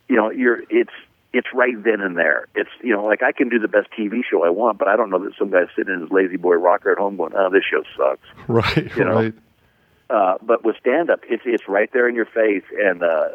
you 0.08 0.16
know 0.16 0.30
you're 0.30 0.62
it's 0.68 0.92
it's 1.36 1.48
right 1.52 1.82
then 1.84 2.00
and 2.00 2.16
there. 2.16 2.46
It's 2.54 2.70
you 2.82 2.92
know 2.92 3.04
like 3.04 3.22
I 3.22 3.32
can 3.32 3.48
do 3.48 3.58
the 3.58 3.68
best 3.68 3.88
TV 3.98 4.22
show 4.28 4.44
I 4.44 4.50
want, 4.50 4.78
but 4.78 4.88
I 4.88 4.96
don't 4.96 5.10
know 5.10 5.22
that 5.24 5.32
some 5.38 5.50
guy's 5.50 5.68
sitting 5.76 5.94
in 5.94 6.00
his 6.00 6.10
lazy 6.10 6.36
boy 6.36 6.54
rocker 6.54 6.90
at 6.90 6.98
home 6.98 7.16
going, 7.16 7.32
"Oh, 7.36 7.50
this 7.50 7.64
show 7.70 7.82
sucks." 7.96 8.26
Right. 8.48 8.96
You 8.96 9.04
know? 9.04 9.14
Right. 9.14 9.34
Uh, 10.08 10.38
but 10.40 10.64
with 10.64 10.76
stand 10.80 11.10
up, 11.10 11.20
it's 11.28 11.42
it's 11.44 11.68
right 11.68 11.90
there 11.92 12.08
in 12.08 12.14
your 12.14 12.26
face, 12.26 12.62
and 12.80 13.02
uh, 13.02 13.28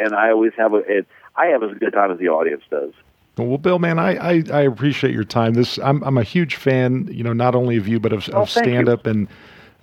and 0.00 0.14
I 0.14 0.30
always 0.30 0.52
have 0.56 0.72
a 0.72 0.78
it, 0.78 1.06
I 1.36 1.46
have 1.46 1.62
as 1.62 1.76
good 1.78 1.92
time 1.92 2.10
as 2.10 2.18
the 2.18 2.28
audience 2.28 2.62
does. 2.70 2.92
Well, 3.36 3.58
Bill, 3.58 3.80
man, 3.80 3.98
I, 3.98 4.14
I, 4.14 4.42
I, 4.52 4.60
appreciate 4.60 5.12
your 5.12 5.24
time. 5.24 5.54
This 5.54 5.78
I'm 5.78 6.02
I'm 6.04 6.16
a 6.16 6.22
huge 6.22 6.54
fan, 6.54 7.08
you 7.10 7.24
know, 7.24 7.32
not 7.32 7.54
only 7.54 7.76
of 7.76 7.88
you 7.88 7.98
but 7.98 8.12
of, 8.12 8.28
oh, 8.32 8.42
of 8.42 8.50
stand 8.50 8.88
up 8.88 9.06
and 9.06 9.28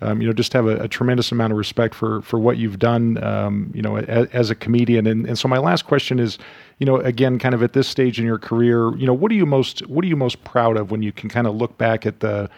um, 0.02 0.20
you 0.20 0.26
know 0.26 0.32
just 0.32 0.52
have 0.52 0.66
a, 0.66 0.76
a, 0.78 0.88
tremendous 0.88 1.32
amount 1.32 1.52
of 1.52 1.58
respect 1.58 1.94
for 1.94 2.22
for 2.22 2.38
what 2.38 2.58
you've 2.58 2.78
done, 2.78 3.22
um, 3.22 3.70
you 3.74 3.82
know, 3.82 3.96
as, 3.96 4.28
as, 4.28 4.50
a 4.50 4.54
comedian. 4.54 5.06
And 5.06 5.26
and 5.26 5.38
so 5.38 5.48
my 5.48 5.58
last 5.58 5.86
question 5.86 6.18
is, 6.18 6.38
you 6.78 6.86
know, 6.86 6.96
again, 6.96 7.38
kind 7.38 7.54
of 7.54 7.62
at 7.62 7.72
this 7.72 7.88
stage 7.88 8.18
in 8.18 8.26
your 8.26 8.38
career, 8.38 8.94
you 8.96 9.06
know, 9.06 9.14
what 9.14 9.30
are 9.30 9.34
you 9.34 9.46
most 9.46 9.86
what 9.86 10.04
are 10.04 10.08
you 10.08 10.16
most 10.16 10.42
proud 10.44 10.76
of 10.76 10.90
when 10.90 11.02
you 11.02 11.12
can 11.12 11.28
kind 11.28 11.46
of 11.46 11.54
look 11.54 11.78
back 11.78 12.04
at 12.04 12.20
the 12.20 12.50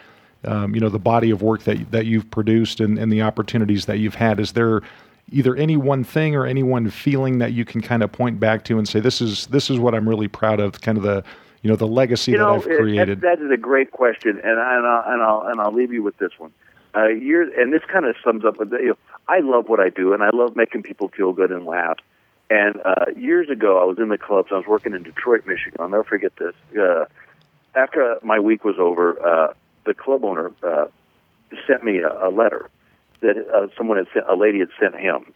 um, 0.45 0.75
you 0.75 0.81
know 0.81 0.89
the 0.89 0.99
body 0.99 1.31
of 1.31 1.43
work 1.43 1.63
that 1.65 1.91
that 1.91 2.07
you've 2.07 2.31
produced 2.31 2.81
and, 2.81 2.99
and 2.99 3.13
the 3.13 3.23
opportunities 3.23 3.87
that 3.87 3.99
you've 3.99 4.17
had? 4.17 4.41
Is 4.41 4.53
there 4.53 4.83
either 5.31 5.57
any 5.57 5.77
one 5.77 6.05
thing 6.05 6.35
or 6.35 6.47
any 6.47 6.63
one 6.63 6.91
feeling 6.91 7.39
that 7.39 7.53
you 7.53 7.65
can 7.65 7.81
kind 7.81 8.03
of 8.03 8.13
point 8.13 8.39
back 8.39 8.65
to 8.65 8.79
and 8.79 8.89
say 8.89 9.01
this 9.01 9.21
is 9.21 9.47
this 9.47 9.71
is 9.71 9.79
what 9.79 9.95
I'm 9.95 10.09
really 10.09 10.29
proud 10.29 10.61
of, 10.61 10.81
kind 10.81 10.99
of 10.99 11.05
the 11.05 11.25
you 11.63 11.71
know 11.71 11.77
the 11.77 11.87
legacy 11.87 12.33
you 12.33 12.39
know, 12.39 12.59
that 12.59 12.71
I've 12.71 12.79
created. 12.79 13.21
that 13.23 13.41
is 13.41 13.51
a 13.51 13.57
great 13.57 13.91
question, 13.91 14.41
and, 14.45 14.61
I, 14.61 14.77
and, 14.77 14.87
I'll, 14.87 15.13
and 15.13 15.23
I'll 15.23 15.43
and 15.47 15.61
I'll 15.61 15.73
leave 15.73 15.93
you 15.93 16.03
with 16.03 16.17
this 16.19 16.33
one. 16.39 16.53
Uh, 16.97 17.09
years, 17.09 17.53
and 17.57 17.73
this 17.73 17.83
kind 17.91 18.05
of 18.07 18.15
sums 18.23 18.45
up. 18.45 18.57
You 18.59 18.89
know, 18.89 18.97
I 19.27 19.41
love 19.41 19.69
what 19.69 19.81
I 19.81 19.89
do, 19.89 20.13
and 20.13 20.23
I 20.23 20.31
love 20.33 20.55
making 20.55 20.83
people 20.83 21.09
feel 21.09 21.33
good 21.33 21.51
and 21.51 21.67
laugh. 21.67 21.99
And 22.51 22.77
uh, 22.85 23.07
years 23.17 23.49
ago, 23.49 23.81
I 23.81 23.85
was 23.85 23.99
in 23.99 24.11
the 24.11 24.19
clubs. 24.19 24.49
I 24.53 24.57
was 24.57 24.67
working 24.67 24.95
in 24.95 25.03
Detroit, 25.03 25.47
Michigan. 25.47 25.79
I'll 25.81 25.89
never 25.89 26.05
forget 26.05 26.33
this. 26.37 26.55
Uh, 26.79 27.07
after 27.75 28.19
my 28.23 28.39
week 28.39 28.65
was 28.65 28.77
over, 28.79 29.19
uh, 29.27 29.55
the 29.85 29.95
club 29.95 30.25
owner 30.25 30.53
uh, 30.63 30.87
sent 31.67 31.85
me 31.85 31.99
a, 31.99 32.29
a 32.29 32.31
letter 32.31 32.71
that 33.21 33.37
uh, 33.49 33.69
someone 33.77 33.97
had 33.99 34.07
sent, 34.13 34.27
a 34.29 34.37
lady 34.37 34.59
had 34.59 34.69
sent 34.79 34.95
him, 34.95 35.33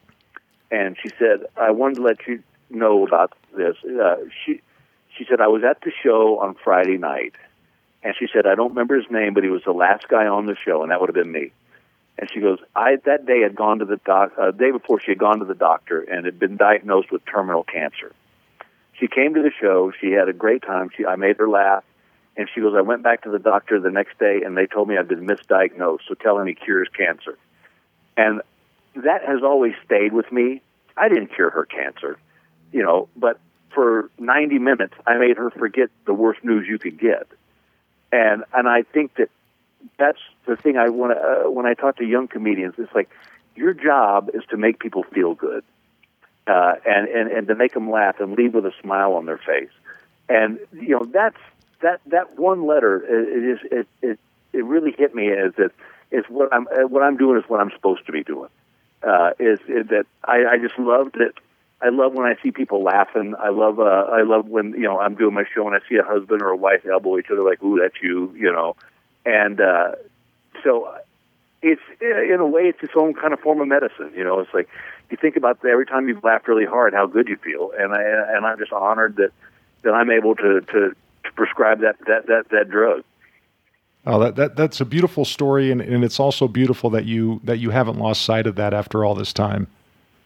and 0.70 0.96
she 1.02 1.08
said, 1.18 1.46
"I 1.56 1.70
wanted 1.70 1.96
to 1.96 2.02
let 2.02 2.26
you 2.26 2.42
know 2.70 3.06
about 3.06 3.32
this." 3.56 3.76
Uh, 3.84 4.16
she 4.44 4.60
she 5.16 5.24
said, 5.28 5.40
"I 5.40 5.48
was 5.48 5.62
at 5.64 5.80
the 5.80 5.90
show 6.02 6.38
on 6.38 6.54
Friday 6.62 6.98
night, 6.98 7.34
and 8.02 8.14
she 8.18 8.26
said 8.32 8.46
I 8.46 8.54
don't 8.54 8.70
remember 8.70 8.96
his 8.96 9.10
name, 9.10 9.34
but 9.34 9.44
he 9.44 9.50
was 9.50 9.62
the 9.64 9.72
last 9.72 10.08
guy 10.08 10.26
on 10.26 10.46
the 10.46 10.56
show, 10.56 10.82
and 10.82 10.90
that 10.90 11.00
would 11.00 11.08
have 11.08 11.14
been 11.14 11.32
me." 11.32 11.52
And 12.18 12.30
she 12.30 12.40
goes, 12.40 12.58
"I 12.74 12.96
that 13.04 13.26
day 13.26 13.40
had 13.40 13.54
gone 13.54 13.78
to 13.80 13.84
the 13.84 13.98
doc. 13.98 14.32
Uh, 14.36 14.50
day 14.50 14.70
before 14.70 15.00
she 15.00 15.12
had 15.12 15.18
gone 15.18 15.38
to 15.40 15.44
the 15.44 15.54
doctor 15.54 16.00
and 16.00 16.24
had 16.24 16.38
been 16.38 16.56
diagnosed 16.56 17.10
with 17.10 17.24
terminal 17.24 17.64
cancer. 17.64 18.12
She 18.94 19.06
came 19.08 19.34
to 19.34 19.42
the 19.42 19.52
show. 19.52 19.92
She 20.00 20.12
had 20.12 20.28
a 20.28 20.32
great 20.32 20.62
time. 20.62 20.90
She 20.96 21.06
I 21.06 21.16
made 21.16 21.36
her 21.38 21.48
laugh." 21.48 21.84
And 22.38 22.48
she 22.54 22.60
goes, 22.60 22.72
I 22.76 22.82
went 22.82 23.02
back 23.02 23.22
to 23.22 23.30
the 23.30 23.40
doctor 23.40 23.80
the 23.80 23.90
next 23.90 24.16
day, 24.20 24.42
and 24.44 24.56
they 24.56 24.66
told 24.66 24.88
me 24.88 24.96
I'd 24.96 25.08
been 25.08 25.26
misdiagnosed. 25.26 26.02
So 26.06 26.14
tell 26.14 26.38
him 26.38 26.46
he 26.46 26.54
cures 26.54 26.88
cancer. 26.96 27.36
And 28.16 28.42
that 28.94 29.24
has 29.24 29.42
always 29.42 29.74
stayed 29.84 30.12
with 30.12 30.30
me. 30.30 30.62
I 30.96 31.08
didn't 31.08 31.34
cure 31.34 31.50
her 31.50 31.64
cancer, 31.64 32.16
you 32.72 32.82
know, 32.84 33.08
but 33.16 33.40
for 33.74 34.10
90 34.18 34.58
minutes, 34.60 34.94
I 35.04 35.18
made 35.18 35.36
her 35.36 35.50
forget 35.50 35.90
the 36.06 36.14
worst 36.14 36.44
news 36.44 36.66
you 36.68 36.78
could 36.78 36.98
get. 36.98 37.26
And, 38.12 38.44
and 38.54 38.68
I 38.68 38.82
think 38.82 39.14
that 39.16 39.30
that's 39.98 40.20
the 40.46 40.56
thing 40.56 40.76
I 40.76 40.88
want 40.88 41.12
to, 41.12 41.18
uh, 41.20 41.50
when 41.50 41.66
I 41.66 41.74
talk 41.74 41.96
to 41.96 42.04
young 42.04 42.28
comedians, 42.28 42.74
it's 42.78 42.94
like, 42.94 43.10
your 43.54 43.74
job 43.74 44.30
is 44.34 44.42
to 44.50 44.56
make 44.56 44.78
people 44.78 45.02
feel 45.02 45.34
good. 45.34 45.64
Uh, 46.46 46.76
and, 46.86 47.08
and, 47.08 47.30
and 47.30 47.46
to 47.48 47.54
make 47.54 47.74
them 47.74 47.90
laugh 47.90 48.20
and 48.20 48.32
leave 48.32 48.54
with 48.54 48.64
a 48.64 48.72
smile 48.80 49.12
on 49.12 49.26
their 49.26 49.36
face. 49.36 49.70
And, 50.28 50.58
you 50.72 50.98
know, 50.98 51.04
that's, 51.04 51.36
that, 51.82 52.00
that 52.06 52.38
one 52.38 52.66
letter, 52.66 53.02
it, 53.02 53.28
it 53.28 53.44
is, 53.44 53.58
it, 53.70 53.88
it, 54.00 54.18
it 54.52 54.64
really 54.64 54.92
hit 54.92 55.14
me 55.14 55.30
as 55.30 55.52
that 55.56 55.72
is 56.10 56.24
what 56.28 56.52
I'm 56.52 56.66
uh, 56.68 56.88
what 56.88 57.02
I'm 57.02 57.18
doing 57.18 57.38
is 57.38 57.44
what 57.48 57.60
I'm 57.60 57.70
supposed 57.70 58.06
to 58.06 58.12
be 58.12 58.22
doing. 58.22 58.48
Uh, 59.02 59.32
is, 59.38 59.60
is 59.68 59.88
that 59.88 60.06
I, 60.24 60.44
I 60.52 60.58
just 60.58 60.78
love 60.78 61.12
that. 61.12 61.32
I 61.80 61.90
love 61.90 62.12
when 62.12 62.26
I 62.26 62.34
see 62.42 62.50
people 62.50 62.82
laughing. 62.82 63.34
I 63.38 63.50
love 63.50 63.78
uh, 63.78 63.82
I 63.82 64.22
love 64.22 64.46
when 64.48 64.72
you 64.72 64.82
know 64.82 64.98
I'm 64.98 65.14
doing 65.14 65.34
my 65.34 65.44
show 65.54 65.66
and 65.66 65.76
I 65.76 65.88
see 65.88 65.96
a 65.96 66.02
husband 66.02 66.42
or 66.42 66.48
a 66.48 66.56
wife 66.56 66.84
elbow 66.84 67.18
each 67.18 67.30
other 67.30 67.42
like, 67.42 67.62
"Ooh, 67.62 67.78
that's 67.80 68.02
you," 68.02 68.34
you 68.36 68.50
know. 68.50 68.74
And 69.24 69.60
uh, 69.60 69.92
so 70.64 70.92
it's 71.62 71.82
in 72.00 72.40
a 72.40 72.46
way 72.46 72.62
it's 72.62 72.82
its 72.82 72.94
own 72.96 73.14
kind 73.14 73.32
of 73.32 73.40
form 73.40 73.60
of 73.60 73.68
medicine. 73.68 74.12
You 74.16 74.24
know, 74.24 74.40
it's 74.40 74.52
like 74.52 74.68
you 75.10 75.16
think 75.16 75.36
about 75.36 75.64
every 75.64 75.86
time 75.86 76.08
you've 76.08 76.24
laughed 76.24 76.48
really 76.48 76.66
hard, 76.66 76.94
how 76.94 77.06
good 77.06 77.28
you 77.28 77.36
feel, 77.36 77.70
and 77.78 77.92
I 77.92 78.02
and 78.02 78.44
I'm 78.44 78.58
just 78.58 78.72
honored 78.72 79.16
that 79.16 79.30
that 79.82 79.94
I'm 79.94 80.10
able 80.10 80.34
to 80.36 80.60
to, 80.60 80.96
to 81.24 81.32
prescribe 81.36 81.80
that 81.80 81.96
that 82.06 82.26
that 82.26 82.48
that 82.50 82.70
drug. 82.70 83.04
Oh, 84.06 84.18
that, 84.20 84.36
that 84.36 84.56
that's 84.56 84.80
a 84.80 84.84
beautiful 84.84 85.24
story, 85.24 85.70
and, 85.70 85.80
and 85.80 86.04
it's 86.04 86.18
also 86.18 86.48
beautiful 86.48 86.90
that 86.90 87.04
you 87.04 87.40
that 87.44 87.58
you 87.58 87.70
haven't 87.70 87.98
lost 87.98 88.22
sight 88.22 88.46
of 88.46 88.56
that 88.56 88.72
after 88.72 89.04
all 89.04 89.14
this 89.14 89.32
time. 89.32 89.66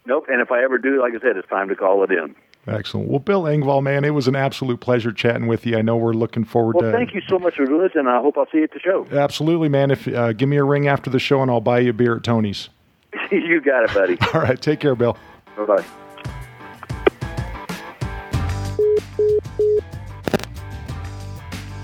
Nope. 0.07 0.27
And 0.29 0.41
if 0.41 0.51
I 0.51 0.62
ever 0.62 0.79
do, 0.79 1.01
like 1.01 1.12
I 1.15 1.21
said, 1.21 1.37
it's 1.37 1.49
time 1.49 1.69
to 1.69 1.77
call 1.77 2.03
it 2.05 2.11
in. 2.11 2.35
Excellent. 2.67 3.09
Well, 3.09 3.19
Bill 3.19 3.43
Engvall, 3.43 3.83
man, 3.83 4.05
it 4.05 4.11
was 4.11 4.29
an 4.29 4.37
absolute 4.37 4.81
pleasure 4.81 5.12
chatting 5.12 5.49
with 5.49 5.67
you. 5.67 5.77
I 5.77 5.83
know 5.83 5.97
we're 5.97 6.12
looking 6.12 6.45
forward 6.45 6.77
well, 6.77 6.93
to. 6.93 6.97
thank 6.97 7.12
you 7.12 7.21
so 7.29 7.38
much 7.38 7.57
for 7.57 7.67
doing 7.67 7.83
this, 7.83 7.93
and 7.95 8.09
I 8.09 8.21
hope 8.21 8.38
I'll 8.38 8.47
see 8.53 8.59
you 8.59 8.65
at 8.65 8.73
the 8.73 8.79
show. 8.79 9.07
Absolutely, 9.11 9.69
man. 9.69 9.91
If 9.91 10.07
uh, 10.07 10.33
give 10.33 10.49
me 10.49 10.59
a 10.59 10.65
ring 10.65 10.87
after 10.87 11.11
the 11.11 11.19
show, 11.19 11.43
and 11.43 11.51
I'll 11.51 11.61
buy 11.61 11.81
you 11.81 11.91
a 11.91 11.93
beer 11.93 12.17
at 12.17 12.23
Tony's. 12.23 12.69
you 13.33 13.61
got 13.61 13.85
it, 13.85 13.95
buddy. 13.95 14.19
all 14.35 14.41
right. 14.41 14.61
Take 14.61 14.81
care, 14.81 14.95
Bill. 14.95 15.17
Bye 15.57 15.65
bye. 15.65 15.85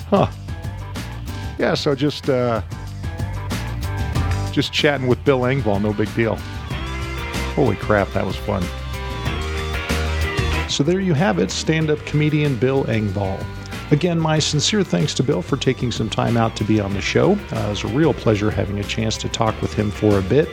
Huh 0.09 0.31
yeah, 1.59 1.75
so 1.75 1.95
just 1.95 2.31
uh, 2.31 2.63
just 4.53 4.73
chatting 4.73 5.09
with 5.09 5.23
Bill 5.25 5.41
Engvall, 5.41 5.83
no 5.83 5.93
big 5.93 6.13
deal. 6.15 6.39
Holy 7.59 7.75
crap, 7.75 8.09
that 8.11 8.25
was 8.25 8.37
fun. 8.37 8.63
So 10.71 10.85
there 10.85 11.01
you 11.01 11.13
have 11.13 11.41
it, 11.41 11.51
stand-up 11.51 11.99
comedian 12.07 12.55
Bill 12.55 12.85
Engvall. 12.85 13.45
Again, 13.91 14.21
my 14.21 14.39
sincere 14.39 14.85
thanks 14.85 15.13
to 15.15 15.25
Bill 15.25 15.43
for 15.43 15.57
taking 15.57 15.91
some 15.91 16.09
time 16.09 16.37
out 16.37 16.55
to 16.55 16.63
be 16.63 16.79
on 16.79 16.95
the 16.95 17.01
show. 17.01 17.33
Uh, 17.33 17.65
it 17.67 17.71
was 17.71 17.83
a 17.83 17.89
real 17.89 18.15
pleasure 18.15 18.49
having 18.49 18.79
a 18.79 18.85
chance 18.85 19.17
to 19.17 19.29
talk 19.29 19.61
with 19.61 19.75
him 19.75 19.91
for 19.91 20.21
a 20.21 20.23
bit. 20.23 20.49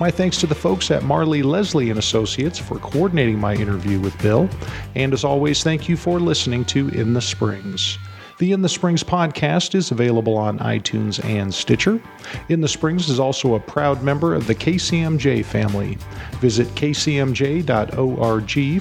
My 0.00 0.10
thanks 0.10 0.38
to 0.38 0.46
the 0.46 0.54
folks 0.54 0.90
at 0.90 1.02
Marley 1.02 1.42
Leslie 1.42 1.90
and 1.90 1.98
Associates 1.98 2.58
for 2.58 2.78
coordinating 2.78 3.38
my 3.38 3.52
interview 3.52 4.00
with 4.00 4.16
Bill. 4.22 4.48
And 4.94 5.12
as 5.12 5.24
always, 5.24 5.62
thank 5.62 5.90
you 5.90 5.96
for 5.98 6.18
listening 6.18 6.64
to 6.66 6.88
In 6.88 7.12
the 7.12 7.20
Springs. 7.20 7.98
The 8.38 8.52
In 8.52 8.60
the 8.60 8.68
Springs 8.68 9.02
podcast 9.02 9.74
is 9.74 9.90
available 9.90 10.36
on 10.36 10.58
iTunes 10.58 11.24
and 11.24 11.54
Stitcher. 11.54 12.02
In 12.50 12.60
the 12.60 12.68
Springs 12.68 13.08
is 13.08 13.18
also 13.18 13.54
a 13.54 13.60
proud 13.60 14.02
member 14.02 14.34
of 14.34 14.46
the 14.46 14.54
KCMJ 14.54 15.42
family. 15.42 15.96
Visit 16.40 16.66
kcmj.org 16.74 17.72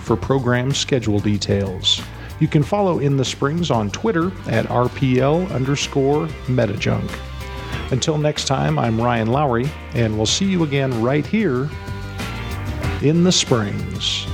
for 0.01 0.17
program 0.17 0.73
schedule 0.73 1.19
details. 1.19 2.01
You 2.41 2.49
can 2.49 2.63
follow 2.63 2.99
In 2.99 3.15
the 3.15 3.23
Springs 3.23 3.71
on 3.71 3.89
Twitter 3.91 4.27
at 4.49 4.65
RPL 4.65 5.49
underscore 5.51 6.27
metajunk. 6.47 7.09
Until 7.91 8.17
next 8.17 8.47
time, 8.47 8.77
I'm 8.77 8.99
Ryan 8.99 9.29
Lowry, 9.29 9.69
and 9.93 10.17
we'll 10.17 10.25
see 10.25 10.43
you 10.43 10.63
again 10.63 11.01
right 11.01 11.25
here 11.25 11.69
in 13.01 13.23
the 13.23 13.31
Springs. 13.31 14.27